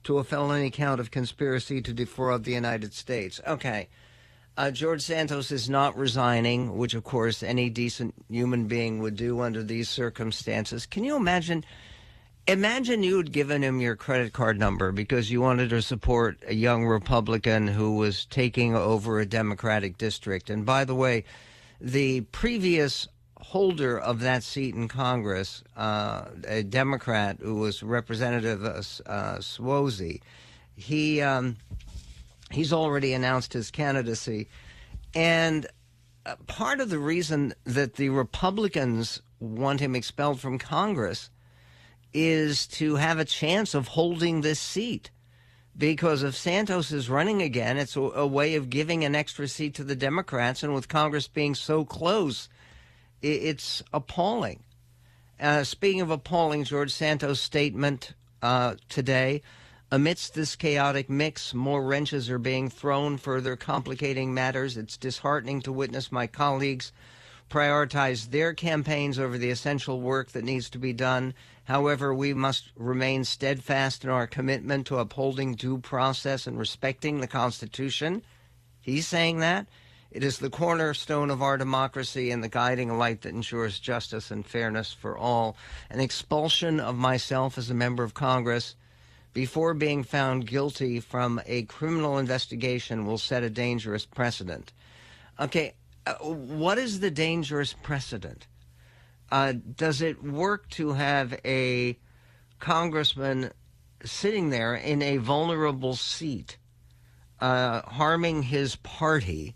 to 0.02 0.18
a 0.18 0.24
felony 0.24 0.70
count 0.70 1.00
of 1.00 1.10
conspiracy 1.10 1.80
to 1.82 1.92
defraud 1.92 2.44
the 2.44 2.52
United 2.52 2.92
States. 2.92 3.40
Okay. 3.46 3.88
Uh, 4.56 4.70
George 4.70 5.02
Santos 5.02 5.50
is 5.50 5.68
not 5.68 5.96
resigning, 5.96 6.76
which, 6.76 6.94
of 6.94 7.02
course, 7.02 7.42
any 7.42 7.68
decent 7.70 8.14
human 8.28 8.66
being 8.66 9.00
would 9.00 9.16
do 9.16 9.40
under 9.40 9.62
these 9.62 9.88
circumstances. 9.88 10.86
Can 10.86 11.02
you 11.02 11.16
imagine? 11.16 11.64
Imagine 12.46 13.02
you 13.02 13.16
had 13.16 13.32
given 13.32 13.64
him 13.64 13.80
your 13.80 13.96
credit 13.96 14.34
card 14.34 14.58
number 14.58 14.92
because 14.92 15.30
you 15.30 15.40
wanted 15.40 15.70
to 15.70 15.80
support 15.80 16.36
a 16.46 16.52
young 16.52 16.84
Republican 16.84 17.66
who 17.66 17.96
was 17.96 18.26
taking 18.26 18.76
over 18.76 19.18
a 19.18 19.24
Democratic 19.24 19.96
district. 19.96 20.50
And 20.50 20.66
by 20.66 20.84
the 20.84 20.94
way, 20.94 21.24
the 21.80 22.20
previous 22.32 23.08
holder 23.38 23.98
of 23.98 24.20
that 24.20 24.42
seat 24.42 24.74
in 24.74 24.88
Congress, 24.88 25.64
uh, 25.74 26.26
a 26.46 26.62
Democrat 26.62 27.38
who 27.40 27.54
was 27.54 27.82
Representative 27.82 28.62
uh, 28.62 29.38
Suozzi, 29.38 30.20
he 30.76 31.22
um, 31.22 31.56
he's 32.50 32.74
already 32.74 33.14
announced 33.14 33.54
his 33.54 33.70
candidacy, 33.70 34.48
and 35.14 35.66
uh, 36.26 36.36
part 36.46 36.80
of 36.80 36.90
the 36.90 36.98
reason 36.98 37.54
that 37.64 37.94
the 37.94 38.10
Republicans 38.10 39.22
want 39.40 39.80
him 39.80 39.94
expelled 39.94 40.40
from 40.40 40.58
Congress 40.58 41.30
is 42.14 42.66
to 42.68 42.94
have 42.94 43.18
a 43.18 43.24
chance 43.24 43.74
of 43.74 43.88
holding 43.88 44.40
this 44.40 44.60
seat 44.60 45.10
because 45.76 46.22
if 46.22 46.36
Santos 46.36 46.92
is 46.92 47.10
running 47.10 47.42
again, 47.42 47.76
it's 47.76 47.96
a, 47.96 48.00
a, 48.00 48.26
way 48.26 48.54
of 48.54 48.70
giving 48.70 49.04
an 49.04 49.14
extra 49.14 49.48
seat 49.48 49.74
to 49.74 49.84
the 49.84 49.96
Democrats. 49.96 50.62
And 50.62 50.72
with 50.72 50.88
Congress 50.88 51.26
being 51.26 51.54
so 51.54 51.84
close, 51.84 52.48
it, 53.20 53.42
it's 53.42 53.82
appalling. 53.92 54.62
Uh, 55.40 55.64
speaking 55.64 56.00
of 56.00 56.10
appalling, 56.10 56.62
George 56.62 56.92
Santos' 56.92 57.40
statement 57.40 58.12
uh, 58.40 58.76
today 58.88 59.42
amidst 59.90 60.34
this 60.34 60.54
chaotic 60.54 61.10
mix, 61.10 61.52
more 61.52 61.82
wrenches 61.82 62.30
are 62.30 62.38
being 62.38 62.70
thrown, 62.70 63.16
further 63.16 63.56
complicating 63.56 64.32
matters. 64.32 64.76
It's 64.76 64.96
disheartening 64.96 65.60
to 65.62 65.72
witness 65.72 66.12
my 66.12 66.26
colleagues 66.26 66.92
prioritize 67.50 68.30
their 68.30 68.54
campaigns 68.54 69.18
over 69.18 69.38
the 69.38 69.50
essential 69.50 70.00
work 70.00 70.30
that 70.32 70.44
needs 70.44 70.70
to 70.70 70.78
be 70.78 70.92
done 70.92 71.34
However, 71.64 72.14
we 72.14 72.34
must 72.34 72.70
remain 72.76 73.24
steadfast 73.24 74.04
in 74.04 74.10
our 74.10 74.26
commitment 74.26 74.86
to 74.86 74.98
upholding 74.98 75.54
due 75.54 75.78
process 75.78 76.46
and 76.46 76.58
respecting 76.58 77.20
the 77.20 77.26
Constitution. 77.26 78.22
He's 78.80 79.06
saying 79.06 79.38
that. 79.38 79.66
It 80.10 80.22
is 80.22 80.38
the 80.38 80.50
cornerstone 80.50 81.30
of 81.30 81.42
our 81.42 81.58
democracy 81.58 82.30
and 82.30 82.44
the 82.44 82.48
guiding 82.48 82.96
light 82.96 83.22
that 83.22 83.34
ensures 83.34 83.80
justice 83.80 84.30
and 84.30 84.46
fairness 84.46 84.92
for 84.92 85.18
all. 85.18 85.56
An 85.90 85.98
expulsion 85.98 86.78
of 86.78 86.96
myself 86.96 87.58
as 87.58 87.68
a 87.68 87.74
member 87.74 88.04
of 88.04 88.14
Congress 88.14 88.76
before 89.32 89.74
being 89.74 90.04
found 90.04 90.46
guilty 90.46 91.00
from 91.00 91.40
a 91.46 91.64
criminal 91.64 92.18
investigation 92.18 93.06
will 93.06 93.18
set 93.18 93.42
a 93.42 93.50
dangerous 93.50 94.06
precedent. 94.06 94.72
Okay, 95.40 95.74
uh, 96.06 96.14
what 96.14 96.78
is 96.78 97.00
the 97.00 97.10
dangerous 97.10 97.74
precedent? 97.82 98.46
Uh, 99.34 99.52
does 99.74 100.00
it 100.00 100.22
work 100.22 100.70
to 100.70 100.92
have 100.92 101.34
a 101.44 101.98
congressman 102.60 103.50
sitting 104.04 104.50
there 104.50 104.76
in 104.76 105.02
a 105.02 105.16
vulnerable 105.16 105.96
seat, 105.96 106.56
uh, 107.40 107.80
harming 107.82 108.44
his 108.44 108.76
party, 108.76 109.52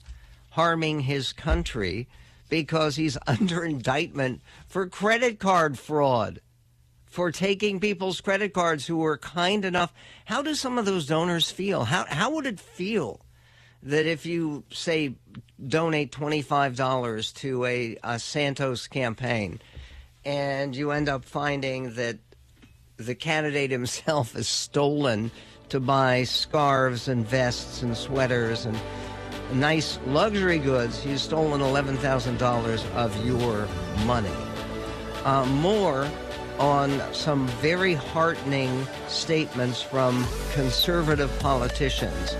harming 0.50 0.98
his 0.98 1.32
country, 1.32 2.08
because 2.48 2.96
he's 2.96 3.16
under 3.28 3.64
indictment 3.64 4.40
for 4.66 4.88
credit 4.88 5.38
card 5.38 5.78
fraud? 5.78 6.40
for 7.06 7.32
taking 7.32 7.80
people's 7.80 8.20
credit 8.20 8.52
cards 8.52 8.86
who 8.86 8.96
were 8.98 9.16
kind 9.16 9.64
enough. 9.64 9.94
How 10.26 10.42
do 10.42 10.54
some 10.54 10.76
of 10.76 10.84
those 10.84 11.06
donors 11.06 11.50
feel? 11.50 11.84
How 11.84 12.04
how 12.06 12.30
would 12.32 12.44
it 12.44 12.60
feel 12.60 13.22
that 13.82 14.06
if 14.06 14.26
you 14.26 14.64
say 14.70 15.14
donate 15.66 16.12
twenty 16.12 16.42
five 16.42 16.76
dollars 16.76 17.32
to 17.32 17.64
a, 17.64 17.96
a 18.02 18.18
Santos 18.18 18.86
campaign 18.86 19.60
and 20.24 20.76
you 20.76 20.90
end 20.90 21.08
up 21.08 21.24
finding 21.24 21.94
that 21.94 22.18
the 22.96 23.14
candidate 23.14 23.70
himself 23.70 24.36
is 24.36 24.48
stolen 24.48 25.30
to 25.68 25.80
buy 25.80 26.24
scarves 26.24 27.08
and 27.08 27.26
vests 27.26 27.82
and 27.82 27.96
sweaters 27.96 28.66
and 28.66 28.78
nice 29.52 29.98
luxury 30.06 30.58
goods. 30.58 31.02
He's 31.02 31.22
stolen 31.22 31.60
$11,000 31.60 32.94
of 32.94 33.26
your 33.26 33.68
money. 34.04 34.32
Uh, 35.24 35.44
more 35.46 36.08
on 36.58 37.00
some 37.14 37.46
very 37.62 37.94
heartening 37.94 38.86
statements 39.06 39.80
from 39.80 40.26
conservative 40.52 41.30
politicians 41.38 42.36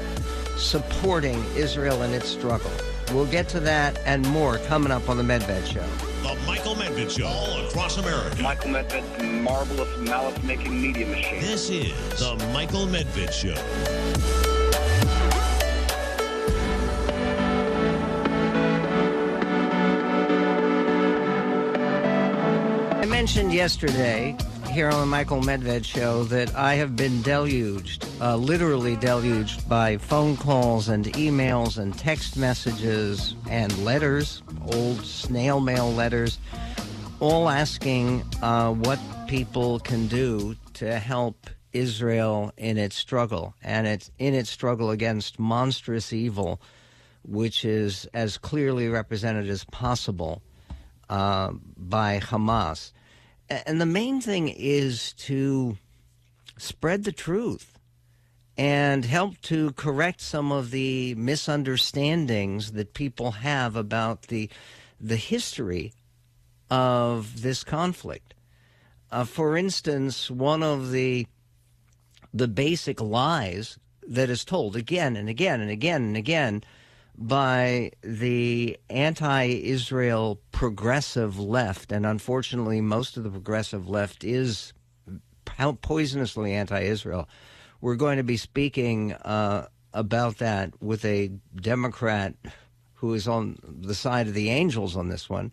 supporting 0.59 1.43
Israel 1.55 2.03
in 2.03 2.13
its 2.13 2.29
struggle. 2.29 2.71
We'll 3.13 3.27
get 3.27 3.49
to 3.51 3.61
that 3.61 3.99
and 4.05 4.29
more 4.29 4.59
coming 4.67 4.93
up 4.93 5.09
on 5.09 5.17
the 5.17 5.23
Medved 5.23 5.67
Show. 5.67 5.85
The 6.23 6.37
Michael 6.47 6.75
Medved 6.75 7.17
Show 7.17 7.27
all 7.27 7.67
across 7.67 7.97
America. 7.97 8.43
Michael 8.43 8.71
Medved's 8.71 9.23
marvelous 9.23 9.89
malice-making 9.99 10.83
media 10.83 11.07
machine. 11.07 11.41
This 11.41 11.71
is 11.71 11.93
the 12.19 12.37
Michael 12.53 12.87
Medved 12.87 13.33
Show. 13.33 13.55
I 23.01 23.07
mentioned 23.07 23.53
yesterday 23.55 24.37
here 24.71 24.89
on 24.91 25.01
the 25.01 25.07
Michael 25.07 25.41
Medved 25.41 25.85
show 25.85 26.25
that 26.25 26.55
I 26.55 26.75
have 26.75 26.95
been 26.95 27.23
deluged, 27.23 28.05
uh, 28.21 28.37
literally 28.37 28.97
deluged, 28.97 29.69
by 29.69 29.97
phone 29.97 30.37
calls 30.37 30.89
and 30.89 31.07
emails 31.15 31.79
and 31.79 31.97
text 31.97 32.37
messages 32.37 33.35
and 33.49 33.77
letters, 33.85 34.43
old 34.73 35.05
snail 35.05 35.61
mail 35.61 35.93
letters, 35.93 36.39
all 37.21 37.49
asking 37.49 38.25
uh, 38.43 38.73
what 38.73 38.99
people 39.29 39.79
can 39.81 40.07
do 40.09 40.57
to 40.75 40.99
help 40.99 41.49
Israel 41.73 42.53
in 42.57 42.79
its 42.79 42.97
struggle 42.97 43.55
and 43.63 43.87
it's 43.87 44.11
in 44.19 44.35
its 44.35 44.51
struggle 44.51 44.91
against 44.91 45.39
monstrous 45.39 46.13
evil, 46.13 46.61
which 47.25 47.65
is 47.65 48.09
as 48.15 48.39
clearly 48.39 48.89
represented 48.89 49.49
as 49.49 49.65
possible 49.65 50.43
uh, 51.09 51.53
by 51.77 52.21
Hamas. 52.21 52.93
And 53.49 53.81
the 53.81 53.87
main 53.87 54.21
thing 54.21 54.49
is 54.49 55.13
to 55.15 55.79
spread 56.59 57.05
the 57.05 57.13
truth 57.13 57.78
and 58.59 59.05
help 59.05 59.41
to 59.41 59.71
correct 59.73 60.21
some 60.21 60.51
of 60.51 60.73
the 60.73 61.15
misunderstandings 61.15 62.73
that 62.73 62.93
people 62.93 63.31
have 63.31 63.77
about 63.77 64.23
the 64.23 64.51
the 65.01 65.17
history 65.17 65.93
of 66.69 67.43
this 67.43 67.63
conflict. 67.63 68.35
Uh, 69.13 69.25
for 69.25 69.57
instance, 69.57 70.29
one 70.29 70.65
of 70.65 70.91
the 70.91 71.27
the 72.35 72.49
basic 72.49 73.01
lies 73.01 73.79
that 74.07 74.29
is 74.29 74.45
told 74.45 74.75
again 74.75 75.17
and 75.17 75.29
again 75.29 75.61
and 75.61 75.71
again 75.71 76.03
and 76.03 76.17
again 76.17 76.65
by 77.17 77.93
the 78.03 78.77
anti 78.91 79.45
Israel 79.45 80.41
progressive 80.51 81.39
left, 81.39 81.93
and 81.93 82.05
unfortunately, 82.05 82.81
most 82.81 83.17
of 83.17 83.23
the 83.23 83.31
progressive 83.31 83.89
left 83.89 84.25
is 84.25 84.73
poisonously 85.47 86.53
anti 86.53 86.81
Israel. 86.81 87.29
We're 87.81 87.97
going 87.97 88.17
to 88.17 88.25
be 88.25 88.37
speaking 88.37 89.13
uh, 89.13 89.69
about 89.93 90.39
that 90.39 90.83
with 90.83 91.05
a 91.05 91.31
Democrat 91.55 92.35
who 92.95 93.15
is 93.15 93.29
on 93.29 93.59
the 93.63 93.95
side 93.95 94.27
of 94.27 94.35
the 94.35 94.51
angels 94.51 94.97
on 94.97 95.09
this 95.09 95.31
one, 95.31 95.53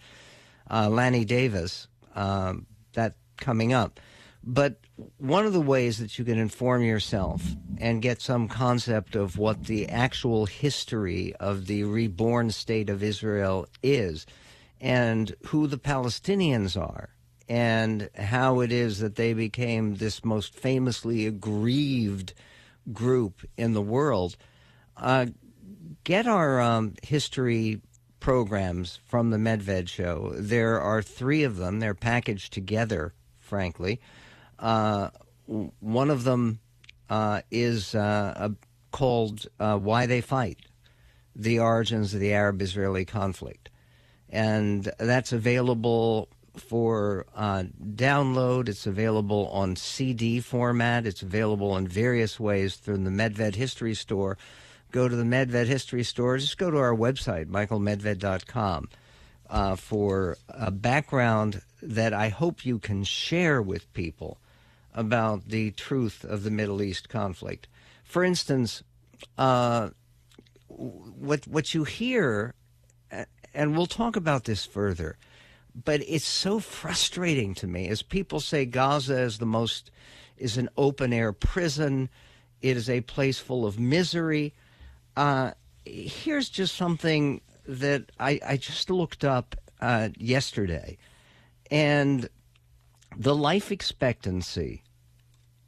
uh, 0.69 0.89
Lanny 0.89 1.25
Davis. 1.25 1.87
Um, 2.15 2.65
that 2.93 3.15
coming 3.37 3.73
up. 3.73 3.99
But 4.43 4.79
one 5.17 5.45
of 5.45 5.53
the 5.53 5.61
ways 5.61 5.97
that 5.97 6.17
you 6.17 6.25
can 6.25 6.37
inform 6.37 6.83
yourself 6.83 7.43
and 7.77 8.01
get 8.01 8.21
some 8.21 8.47
concept 8.47 9.15
of 9.15 9.37
what 9.37 9.65
the 9.65 9.89
actual 9.89 10.45
history 10.45 11.35
of 11.39 11.65
the 11.65 11.83
reborn 11.83 12.51
state 12.51 12.89
of 12.89 13.03
Israel 13.03 13.67
is 13.83 14.25
and 14.79 15.35
who 15.47 15.67
the 15.67 15.77
Palestinians 15.77 16.79
are 16.79 17.09
and 17.47 18.09
how 18.15 18.59
it 18.61 18.71
is 18.71 18.99
that 18.99 19.15
they 19.15 19.33
became 19.33 19.95
this 19.95 20.23
most 20.25 20.53
famously 20.53 21.27
aggrieved 21.27 22.33
group 22.91 23.41
in 23.57 23.73
the 23.73 23.81
world, 23.81 24.35
uh, 24.97 25.27
get 26.03 26.27
our 26.27 26.59
um, 26.61 26.93
history 27.03 27.81
programs 28.19 28.99
from 29.05 29.29
the 29.29 29.37
Medved 29.37 29.87
show. 29.87 30.33
There 30.35 30.81
are 30.81 31.01
three 31.01 31.43
of 31.43 31.57
them. 31.57 31.79
They're 31.79 31.93
packaged 31.93 32.53
together, 32.53 33.13
frankly. 33.39 33.99
Uh, 34.57 35.09
one 35.45 36.09
of 36.09 36.23
them 36.23 36.59
uh, 37.09 37.41
is 37.51 37.93
uh, 37.93 38.49
called 38.91 39.45
uh, 39.59 39.77
Why 39.77 40.05
They 40.05 40.21
Fight 40.21 40.59
The 41.35 41.59
Origins 41.59 42.13
of 42.13 42.19
the 42.19 42.33
Arab 42.33 42.61
Israeli 42.61 43.05
Conflict. 43.05 43.69
And 44.29 44.91
that's 44.97 45.31
available 45.31 46.29
for 46.59 47.25
uh, 47.35 47.63
download. 47.83 48.69
It's 48.69 48.85
available 48.85 49.47
on 49.49 49.75
CD 49.75 50.39
format. 50.39 51.05
It's 51.05 51.21
available 51.21 51.77
in 51.77 51.87
various 51.87 52.39
ways 52.39 52.75
through 52.75 52.97
the 52.97 53.09
Medved 53.09 53.55
History 53.55 53.93
Store. 53.93 54.37
Go 54.91 55.07
to 55.07 55.15
the 55.15 55.23
Medved 55.23 55.67
History 55.67 56.03
Store. 56.03 56.37
Just 56.37 56.57
go 56.57 56.71
to 56.71 56.77
our 56.77 56.95
website, 56.95 57.47
michaelmedved.com, 57.47 58.89
uh, 59.49 59.75
for 59.75 60.37
a 60.49 60.71
background 60.71 61.61
that 61.81 62.13
I 62.13 62.29
hope 62.29 62.65
you 62.65 62.79
can 62.79 63.03
share 63.03 63.61
with 63.61 63.91
people 63.93 64.37
about 64.93 65.49
the 65.49 65.71
truth 65.71 66.23
of 66.23 66.43
the 66.43 66.51
Middle 66.51 66.81
East 66.81 67.09
conflict. 67.09 67.67
For 68.03 68.23
instance, 68.23 68.83
uh, 69.37 69.89
what 70.67 71.47
what 71.47 71.73
you 71.73 71.83
hear, 71.83 72.53
and 73.53 73.75
we'll 73.75 73.85
talk 73.85 74.15
about 74.15 74.45
this 74.45 74.65
further, 74.65 75.17
but 75.83 76.01
it's 76.07 76.25
so 76.25 76.59
frustrating 76.59 77.53
to 77.55 77.67
me 77.67 77.87
as 77.89 78.01
people 78.01 78.39
say 78.39 78.65
Gaza 78.65 79.19
is 79.19 79.39
the 79.39 79.45
most 79.45 79.91
is 80.37 80.57
an 80.57 80.69
open 80.77 81.13
air 81.13 81.31
prison. 81.31 82.09
It 82.61 82.77
is 82.77 82.89
a 82.89 83.01
place 83.01 83.39
full 83.39 83.65
of 83.65 83.79
misery. 83.79 84.53
Uh, 85.15 85.51
here's 85.85 86.49
just 86.49 86.75
something 86.75 87.41
that 87.67 88.11
I, 88.19 88.39
I 88.45 88.57
just 88.57 88.89
looked 88.89 89.23
up 89.23 89.55
uh, 89.81 90.09
yesterday, 90.17 90.97
and 91.71 92.29
the 93.17 93.35
life 93.35 93.71
expectancy 93.71 94.83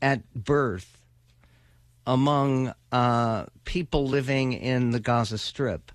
at 0.02 0.34
birth 0.34 1.02
among 2.06 2.74
uh, 2.92 3.46
people 3.66 4.08
living 4.08 4.54
in 4.54 4.92
the 4.92 5.00
Gaza 5.00 5.38
Strip 5.38 5.92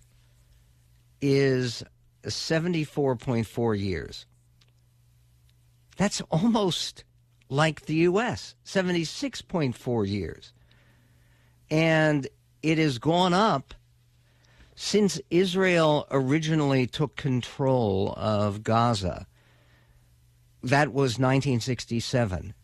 is 1.21 1.85
74.4 2.31 3.79
years. 3.79 4.27
That's 5.97 6.21
almost 6.31 7.05
like 7.49 7.83
the 7.87 7.95
U.S., 7.95 8.55
76.4 8.65 10.09
years. 10.09 10.53
And 11.71 12.27
it 12.63 12.79
has 12.79 12.99
gone 12.99 13.35
up 13.35 13.75
since 14.75 15.21
Israel 15.31 16.07
originally 16.11 16.87
took 16.87 17.17
control 17.17 18.15
of 18.17 18.63
Gaza. 18.63 19.27
That 20.63 20.89
was 20.89 21.19
1967. 21.19 22.55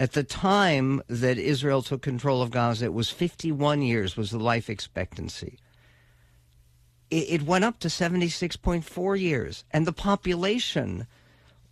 At 0.00 0.12
the 0.12 0.24
time 0.24 1.02
that 1.08 1.38
Israel 1.38 1.82
took 1.82 2.02
control 2.02 2.42
of 2.42 2.50
Gaza, 2.50 2.86
it 2.86 2.94
was 2.94 3.10
51 3.10 3.82
years 3.82 4.16
was 4.16 4.30
the 4.30 4.38
life 4.38 4.68
expectancy. 4.68 5.58
It, 7.16 7.42
went 7.42 7.64
up 7.64 7.78
to 7.80 7.88
76.4 7.88 9.20
years, 9.20 9.64
and 9.70 9.86
the 9.86 9.92
population 9.92 11.06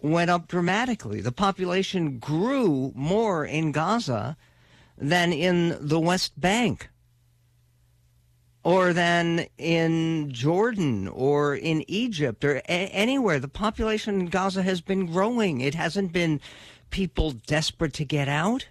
went 0.01 0.31
up 0.31 0.47
dramatically. 0.47 1.21
The 1.21 1.33
population 1.33 2.19
grew 2.19 2.93
more 2.95 3.45
in 3.45 3.73
Gaza 3.73 4.37
than 4.97 5.33
in 5.33 5.77
the 5.81 5.99
West 5.99 6.41
Bank 6.41 6.91
or 8.65 8.93
than 8.93 9.47
in 9.59 10.31
Jordan 10.33 11.09
or 11.09 11.57
in 11.57 11.85
Egypt 11.89 12.45
or 12.45 12.57
a- 12.57 12.63
anywhere. 12.69 13.41
The 13.41 13.49
population 13.49 14.21
in 14.21 14.27
Gaza 14.27 14.63
has 14.63 14.81
been 14.81 15.07
growing. 15.07 15.61
It 15.61 15.75
hasn't 15.75 16.13
been 16.13 16.41
people 16.91 17.33
desperate 17.33 17.95
to 17.95 18.05
get 18.05 18.29
out. 18.29 18.69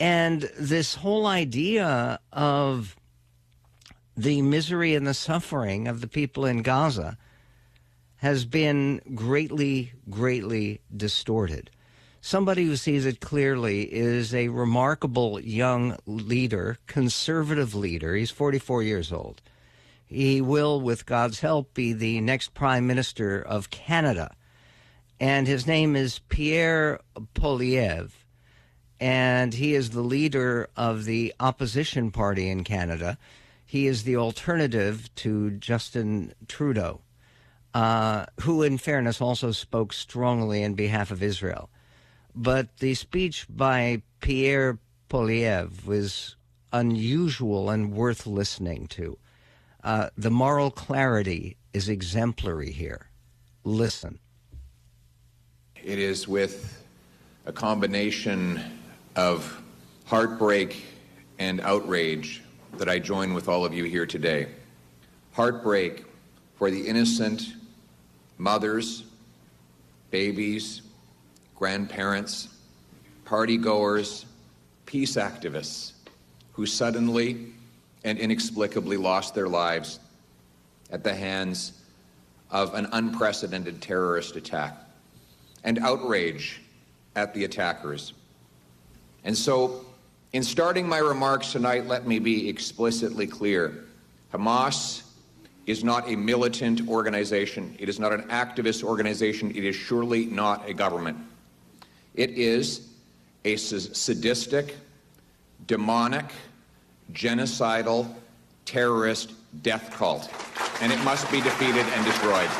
And 0.00 0.50
this 0.58 0.96
whole 0.96 1.26
idea 1.26 2.18
of 2.32 2.96
the 4.16 4.42
misery 4.42 4.94
and 4.94 5.06
the 5.06 5.14
suffering 5.14 5.88
of 5.88 6.00
the 6.00 6.08
people 6.08 6.44
in 6.44 6.62
Gaza 6.62 7.16
has 8.16 8.44
been 8.44 9.00
greatly, 9.14 9.92
greatly 10.08 10.80
distorted. 10.94 11.70
Somebody 12.20 12.64
who 12.64 12.76
sees 12.76 13.04
it 13.04 13.20
clearly 13.20 13.82
is 13.92 14.34
a 14.34 14.48
remarkable 14.48 15.38
young 15.40 15.98
leader, 16.06 16.78
conservative 16.86 17.74
leader. 17.74 18.14
He's 18.14 18.30
44 18.30 18.82
years 18.82 19.12
old. 19.12 19.42
He 20.06 20.40
will, 20.40 20.80
with 20.80 21.06
God's 21.06 21.40
help, 21.40 21.74
be 21.74 21.92
the 21.92 22.20
next 22.20 22.54
prime 22.54 22.86
minister 22.86 23.40
of 23.40 23.70
Canada 23.70 24.34
and 25.20 25.46
his 25.46 25.66
name 25.66 25.96
is 25.96 26.18
Pierre 26.28 27.00
Poilievre. 27.34 28.12
and 29.00 29.54
he 29.54 29.74
is 29.74 29.90
the 29.90 30.02
leader 30.02 30.68
of 30.76 31.04
the 31.04 31.34
opposition 31.40 32.10
party 32.10 32.48
in 32.48 32.64
Canada. 32.64 33.18
He 33.74 33.88
is 33.88 34.04
the 34.04 34.16
alternative 34.18 35.12
to 35.16 35.50
Justin 35.50 36.32
Trudeau, 36.46 37.00
uh, 37.74 38.26
who, 38.42 38.62
in 38.62 38.78
fairness, 38.78 39.20
also 39.20 39.50
spoke 39.50 39.92
strongly 39.92 40.62
in 40.62 40.74
behalf 40.74 41.10
of 41.10 41.24
Israel. 41.24 41.70
But 42.36 42.76
the 42.76 42.94
speech 42.94 43.46
by 43.50 44.02
Pierre 44.20 44.78
Poilievre 45.10 45.84
was 45.84 46.36
unusual 46.72 47.68
and 47.68 47.92
worth 47.92 48.28
listening 48.28 48.86
to. 48.90 49.18
Uh, 49.82 50.10
the 50.16 50.30
moral 50.30 50.70
clarity 50.70 51.56
is 51.72 51.88
exemplary 51.88 52.70
here. 52.70 53.08
Listen. 53.64 54.20
It 55.82 55.98
is 55.98 56.28
with 56.28 56.80
a 57.44 57.52
combination 57.52 58.78
of 59.16 59.60
heartbreak 60.04 60.84
and 61.40 61.60
outrage 61.60 62.43
that 62.78 62.88
I 62.88 62.98
join 62.98 63.34
with 63.34 63.48
all 63.48 63.64
of 63.64 63.72
you 63.72 63.84
here 63.84 64.06
today. 64.06 64.48
Heartbreak 65.32 66.04
for 66.56 66.70
the 66.70 66.86
innocent 66.86 67.54
mothers, 68.38 69.04
babies, 70.10 70.82
grandparents, 71.54 72.48
party 73.24 73.56
goers, 73.56 74.26
peace 74.86 75.16
activists 75.16 75.92
who 76.52 76.66
suddenly 76.66 77.52
and 78.04 78.18
inexplicably 78.18 78.96
lost 78.96 79.34
their 79.34 79.48
lives 79.48 79.98
at 80.90 81.02
the 81.02 81.14
hands 81.14 81.80
of 82.50 82.74
an 82.74 82.86
unprecedented 82.92 83.80
terrorist 83.80 84.36
attack 84.36 84.76
and 85.64 85.78
outrage 85.80 86.60
at 87.16 87.34
the 87.34 87.44
attackers. 87.44 88.12
And 89.24 89.36
so, 89.36 89.84
in 90.34 90.42
starting 90.42 90.88
my 90.88 90.98
remarks 90.98 91.52
tonight, 91.52 91.86
let 91.86 92.08
me 92.08 92.18
be 92.18 92.48
explicitly 92.48 93.24
clear. 93.24 93.84
Hamas 94.32 95.04
is 95.66 95.84
not 95.84 96.10
a 96.10 96.16
militant 96.16 96.88
organization. 96.88 97.76
It 97.78 97.88
is 97.88 98.00
not 98.00 98.12
an 98.12 98.22
activist 98.24 98.82
organization. 98.82 99.52
It 99.52 99.64
is 99.64 99.76
surely 99.76 100.26
not 100.26 100.68
a 100.68 100.74
government. 100.74 101.18
It 102.16 102.30
is 102.30 102.88
a 103.44 103.54
sadistic, 103.54 104.76
demonic, 105.68 106.26
genocidal, 107.12 108.12
terrorist 108.64 109.34
death 109.62 109.92
cult. 109.92 110.28
And 110.82 110.92
it 110.92 110.98
must 111.04 111.30
be 111.30 111.42
defeated 111.42 111.86
and 111.86 112.04
destroyed. 112.04 112.50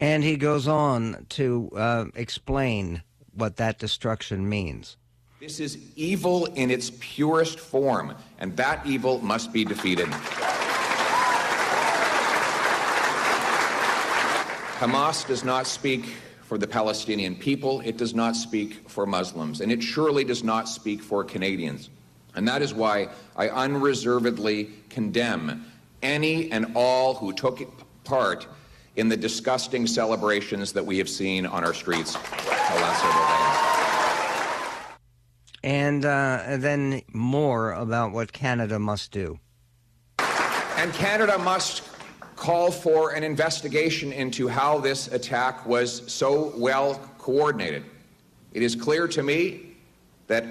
And 0.00 0.24
he 0.24 0.38
goes 0.38 0.66
on 0.66 1.26
to 1.30 1.70
uh, 1.76 2.04
explain 2.14 3.02
what 3.34 3.56
that 3.56 3.78
destruction 3.78 4.48
means. 4.48 4.96
This 5.46 5.60
is 5.60 5.78
evil 5.94 6.46
in 6.46 6.72
its 6.72 6.90
purest 6.98 7.60
form, 7.60 8.16
and 8.40 8.56
that 8.56 8.84
evil 8.84 9.20
must 9.20 9.52
be 9.52 9.64
defeated. 9.64 10.08
Hamas 14.80 15.24
does 15.24 15.44
not 15.44 15.68
speak 15.68 16.06
for 16.42 16.58
the 16.58 16.66
Palestinian 16.66 17.36
people, 17.36 17.80
it 17.82 17.96
does 17.96 18.12
not 18.12 18.34
speak 18.34 18.90
for 18.90 19.06
Muslims, 19.06 19.60
and 19.60 19.70
it 19.70 19.80
surely 19.80 20.24
does 20.24 20.42
not 20.42 20.68
speak 20.68 21.00
for 21.00 21.22
Canadians. 21.22 21.90
And 22.34 22.48
that 22.48 22.60
is 22.60 22.74
why 22.74 23.08
I 23.36 23.48
unreservedly 23.48 24.70
condemn 24.90 25.64
any 26.02 26.50
and 26.50 26.72
all 26.74 27.14
who 27.14 27.32
took 27.32 27.72
part 28.02 28.48
in 28.96 29.08
the 29.08 29.16
disgusting 29.16 29.86
celebrations 29.86 30.72
that 30.72 30.84
we 30.84 30.98
have 30.98 31.08
seen 31.08 31.46
on 31.46 31.62
our 31.62 31.72
streets 31.72 32.14
the 32.14 32.18
last 32.18 33.00
several 33.00 33.28
days. 33.28 33.45
And 35.66 36.04
uh, 36.04 36.58
then 36.58 37.02
more 37.12 37.72
about 37.72 38.12
what 38.12 38.32
Canada 38.32 38.78
must 38.78 39.10
do. 39.10 39.40
And 40.76 40.94
Canada 40.94 41.38
must 41.38 41.82
call 42.36 42.70
for 42.70 43.14
an 43.14 43.24
investigation 43.24 44.12
into 44.12 44.46
how 44.46 44.78
this 44.78 45.08
attack 45.08 45.66
was 45.66 46.04
so 46.06 46.52
well 46.56 47.00
coordinated. 47.18 47.82
It 48.52 48.62
is 48.62 48.76
clear 48.76 49.08
to 49.08 49.24
me 49.24 49.74
that 50.28 50.44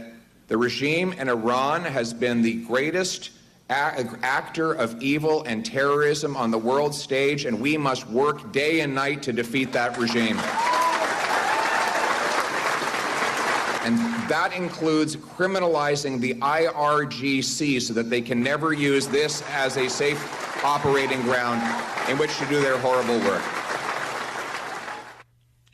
The 0.48 0.58
regime 0.58 1.14
in 1.14 1.28
Iran 1.28 1.84
has 1.86 2.14
been 2.14 2.44
the 2.44 2.62
greatest 2.66 3.32
actor 3.68 4.74
of 4.74 5.02
evil 5.02 5.42
and 5.44 5.66
terrorism 5.66 6.38
on 6.38 6.52
the 6.52 6.58
world 6.58 6.94
stage, 6.94 7.46
and 7.46 7.60
we 7.60 7.78
must 7.78 8.08
work 8.10 8.52
day 8.52 8.82
and 8.82 8.94
night 8.94 9.24
to 9.24 9.34
defeat 9.34 9.72
that 9.72 9.98
regime. 9.98 10.38
And 13.86 14.15
that 14.30 14.54
includes 14.54 15.16
criminalizing 15.16 16.20
the 16.20 16.34
IRGC 16.36 17.82
so 17.82 17.94
that 17.94 18.10
they 18.10 18.22
can 18.22 18.42
never 18.42 18.74
use 18.74 19.08
this 19.08 19.44
as 19.52 19.78
a 19.78 19.90
safe 19.90 20.64
operating 20.64 21.22
ground 21.22 21.62
in 22.10 22.18
which 22.18 22.36
to 22.40 22.46
do 22.48 22.60
their 22.60 22.78
horrible 22.78 23.20
work. 23.20 23.44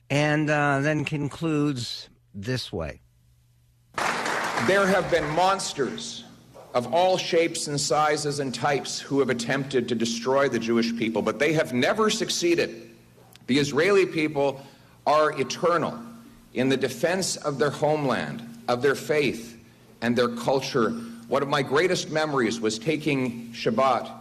And 0.09 0.49
uh, 0.49 0.81
then 0.81 1.05
concludes 1.05 2.09
this 2.33 2.73
way 2.73 2.99
There 4.67 4.85
have 4.85 5.09
been 5.09 5.27
monsters 5.29 6.25
of 6.73 6.93
all 6.93 7.17
shapes 7.17 7.67
and 7.67 7.79
sizes 7.79 8.39
and 8.39 8.53
types 8.53 8.99
who 8.99 9.19
have 9.19 9.29
attempted 9.29 9.87
to 9.89 9.95
destroy 9.95 10.49
the 10.49 10.59
Jewish 10.59 10.95
people, 10.97 11.21
but 11.21 11.39
they 11.39 11.53
have 11.53 11.73
never 11.73 12.09
succeeded. 12.09 12.89
The 13.47 13.59
Israeli 13.59 14.05
people 14.05 14.61
are 15.05 15.37
eternal 15.39 15.99
in 16.53 16.69
the 16.69 16.77
defense 16.77 17.37
of 17.37 17.57
their 17.59 17.69
homeland, 17.69 18.47
of 18.67 18.81
their 18.81 18.95
faith, 18.95 19.57
and 20.01 20.15
their 20.15 20.29
culture. 20.29 20.89
One 21.27 21.41
of 21.41 21.47
my 21.47 21.61
greatest 21.61 22.09
memories 22.09 22.59
was 22.59 22.77
taking 22.77 23.51
Shabbat 23.53 24.11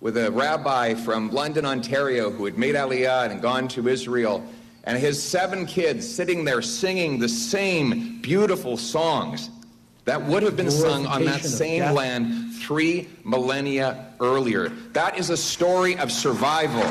with 0.00 0.16
a 0.16 0.30
rabbi 0.30 0.94
from 0.94 1.30
London, 1.30 1.64
Ontario, 1.64 2.30
who 2.30 2.44
had 2.44 2.58
made 2.58 2.74
Aliyah 2.74 3.30
and 3.30 3.40
gone 3.40 3.68
to 3.68 3.88
Israel, 3.88 4.44
and 4.84 4.98
his 4.98 5.22
seven 5.22 5.66
kids 5.66 6.08
sitting 6.08 6.44
there 6.44 6.62
singing 6.62 7.18
the 7.18 7.28
same 7.28 8.20
beautiful 8.22 8.76
songs 8.76 9.50
that 10.06 10.22
would 10.22 10.42
have 10.42 10.56
been 10.56 10.70
sung 10.70 11.06
on 11.06 11.24
that 11.24 11.44
same 11.44 11.80
death. 11.80 11.94
land 11.94 12.54
three 12.54 13.08
millennia 13.24 14.06
earlier. 14.20 14.70
That 14.92 15.18
is 15.18 15.30
a 15.30 15.36
story 15.36 15.96
of 15.98 16.10
survival. 16.10 16.82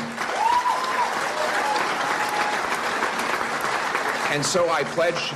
And 4.30 4.45
so 4.45 4.69
I 4.69 4.84
pledge 4.84 5.32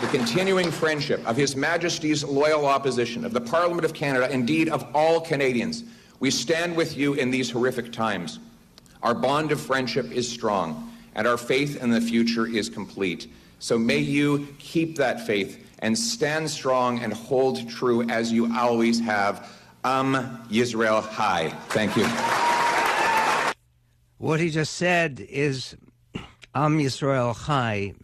the 0.00 0.06
continuing 0.06 0.70
friendship 0.70 1.26
of 1.26 1.36
His 1.36 1.56
Majesty's 1.56 2.22
loyal 2.22 2.66
opposition, 2.66 3.24
of 3.24 3.32
the 3.32 3.40
Parliament 3.40 3.84
of 3.84 3.94
Canada, 3.94 4.30
indeed 4.32 4.68
of 4.68 4.86
all 4.94 5.20
Canadians. 5.20 5.82
We 6.20 6.30
stand 6.30 6.76
with 6.76 6.96
you 6.96 7.14
in 7.14 7.32
these 7.32 7.50
horrific 7.50 7.92
times. 7.92 8.38
Our 9.02 9.12
bond 9.12 9.50
of 9.50 9.60
friendship 9.60 10.10
is 10.12 10.28
strong, 10.28 10.92
and 11.16 11.26
our 11.26 11.36
faith 11.36 11.82
in 11.82 11.90
the 11.90 12.00
future 12.00 12.46
is 12.46 12.68
complete. 12.68 13.28
So 13.58 13.76
may 13.76 13.98
you 13.98 14.46
keep 14.60 14.96
that 14.98 15.26
faith 15.26 15.64
and 15.80 15.98
stand 15.98 16.48
strong 16.48 17.00
and 17.00 17.12
hold 17.12 17.68
true 17.68 18.08
as 18.08 18.32
you 18.32 18.52
always 18.54 19.00
have. 19.00 19.50
Am 19.84 20.14
Yisrael 20.48 21.02
Chai. 21.16 21.48
Thank 21.70 21.96
you. 21.96 22.06
What 24.18 24.38
he 24.38 24.50
just 24.50 24.74
said 24.74 25.26
is 25.28 25.76
Am 26.54 26.78
Yisrael 26.78 27.34
Chai 27.46 27.94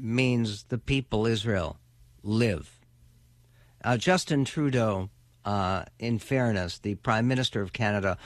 means 0.00 0.64
the 0.64 0.78
people 0.78 1.26
Israel 1.26 1.78
live. 2.22 2.78
Uh, 3.84 3.96
Justin 3.96 4.44
Trudeau, 4.44 5.08
uh, 5.44 5.84
in 5.98 6.18
fairness, 6.18 6.78
the 6.78 6.96
Prime 6.96 7.28
Minister 7.28 7.62
of 7.62 7.72
Canada, 7.72 8.18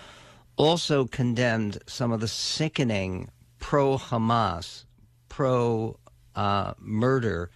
also 0.57 1.07
condemned 1.07 1.79
some 1.87 2.13
of 2.13 2.21
the 2.21 2.29
sickening 2.29 3.31
pro 3.59 3.97
Hamas, 3.97 4.85
pro 5.29 5.99
uh, 6.35 6.75
murder 6.79 7.51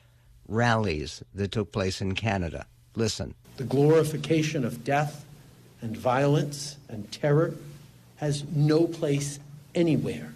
rallies 0.48 1.22
that 1.34 1.52
took 1.52 1.72
place 1.72 2.00
in 2.00 2.14
Canada. 2.14 2.66
Listen. 2.94 3.34
The 3.56 3.64
glorification 3.64 4.64
of 4.64 4.84
death 4.84 5.24
and 5.80 5.96
violence 5.96 6.76
and 6.88 7.10
terror 7.10 7.54
has 8.16 8.44
no 8.54 8.86
place 8.86 9.38
anywhere, 9.74 10.32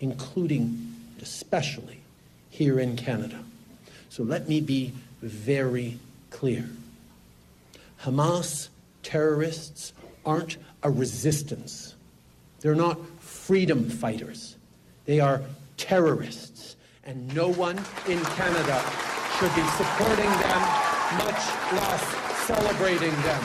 including, 0.00 0.94
especially, 1.20 1.99
here 2.50 2.78
in 2.78 2.96
Canada. 2.96 3.38
So 4.08 4.22
let 4.22 4.48
me 4.48 4.60
be 4.60 4.92
very 5.22 5.98
clear. 6.30 6.68
Hamas 8.02 8.68
terrorists 9.02 9.92
aren't 10.24 10.56
a 10.82 10.90
resistance. 10.90 11.94
They're 12.60 12.74
not 12.74 12.98
freedom 13.20 13.88
fighters. 13.88 14.56
They 15.06 15.20
are 15.20 15.42
terrorists. 15.76 16.76
And 17.04 17.34
no 17.34 17.48
one 17.48 17.78
in 18.06 18.20
Canada 18.20 18.82
should 19.38 19.54
be 19.54 19.62
supporting 19.62 20.30
them, 20.30 20.60
much 21.18 21.42
less 21.72 22.46
celebrating 22.46 23.12
them. 23.22 23.44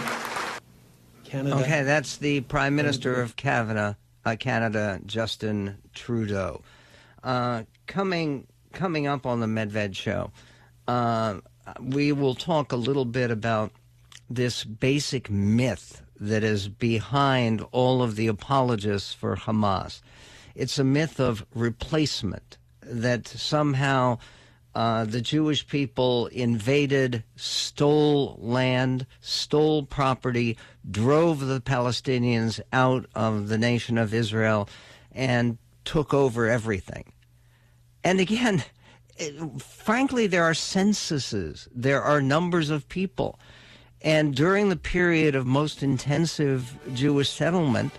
Canada. 1.23 1.55
Okay, 1.57 1.83
that's 1.83 2.17
the 2.17 2.41
Prime 2.41 2.75
Minister 2.75 3.21
of 3.21 3.35
Canada, 3.35 3.97
uh, 4.25 4.35
Canada 4.37 4.99
Justin 5.05 5.77
Trudeau. 5.93 6.61
Uh, 7.23 7.63
coming 7.87 8.45
coming 8.75 9.07
up 9.07 9.25
on 9.25 9.39
the 9.39 9.47
Medved 9.47 9.95
show, 9.95 10.31
uh, 10.87 11.39
we 11.79 12.11
will 12.11 12.35
talk 12.35 12.71
a 12.71 12.75
little 12.75 13.05
bit 13.05 13.31
about 13.31 13.71
this 14.29 14.63
basic 14.63 15.29
myth 15.29 16.03
that 16.19 16.43
is 16.43 16.67
behind 16.67 17.65
all 17.71 18.03
of 18.03 18.15
the 18.15 18.27
apologists 18.27 19.13
for 19.13 19.35
Hamas. 19.35 20.01
It's 20.53 20.77
a 20.77 20.83
myth 20.83 21.19
of 21.19 21.45
replacement, 21.55 22.57
that 22.81 23.27
somehow 23.27 24.19
uh, 24.75 25.05
the 25.05 25.21
Jewish 25.21 25.67
people 25.67 26.27
invaded, 26.27 27.23
stole 27.35 28.37
land, 28.39 29.05
stole 29.21 29.83
property, 29.83 30.57
drove 30.89 31.39
the 31.39 31.61
Palestinians 31.61 32.59
out 32.71 33.05
of 33.15 33.47
the 33.47 33.57
nation 33.57 33.97
of 33.97 34.13
Israel, 34.13 34.69
and 35.11 35.57
took 35.83 36.13
over 36.13 36.47
everything. 36.49 37.11
And 38.05 38.19
again, 38.19 38.63
it, 39.17 39.33
frankly, 39.59 40.27
there 40.27 40.43
are 40.43 40.53
censuses, 40.53 41.67
there 41.73 42.03
are 42.03 42.21
numbers 42.21 42.69
of 42.69 42.87
people. 42.87 43.39
And 44.03 44.35
during 44.35 44.69
the 44.69 44.75
period 44.75 45.33
of 45.33 45.47
most 45.47 45.81
intensive 45.81 46.77
Jewish 46.93 47.31
settlement, 47.31 47.91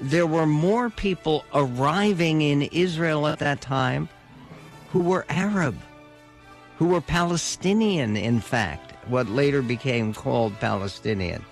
there 0.00 0.26
were 0.26 0.46
more 0.46 0.90
people 0.90 1.44
arriving 1.54 2.42
in 2.42 2.62
Israel 2.62 3.28
at 3.28 3.38
that 3.38 3.60
time 3.60 4.08
who 4.90 5.00
were 5.00 5.24
Arab, 5.28 5.78
who 6.76 6.88
were 6.88 7.00
Palestinian, 7.00 8.16
in 8.16 8.40
fact, 8.40 8.92
what 9.06 9.28
later 9.28 9.62
became 9.62 10.12
called 10.12 10.58
Palestinian. 10.58 11.44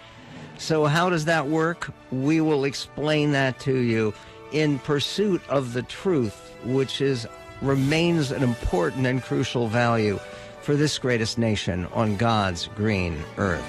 So, 0.58 0.86
how 0.86 1.08
does 1.10 1.26
that 1.26 1.46
work? 1.46 1.92
We 2.10 2.40
will 2.40 2.64
explain 2.64 3.30
that 3.32 3.60
to 3.60 3.76
you 3.76 4.12
in 4.52 4.80
pursuit 4.80 5.42
of 5.48 5.72
the 5.72 5.82
truth, 5.82 6.52
which 6.64 7.00
is 7.00 7.28
remains 7.62 8.30
an 8.30 8.42
important 8.42 9.06
and 9.06 9.22
crucial 9.22 9.68
value 9.68 10.18
for 10.60 10.74
this 10.74 10.98
greatest 10.98 11.38
nation 11.38 11.86
on 11.94 12.16
God's 12.16 12.68
green 12.74 13.16
earth. 13.38 13.64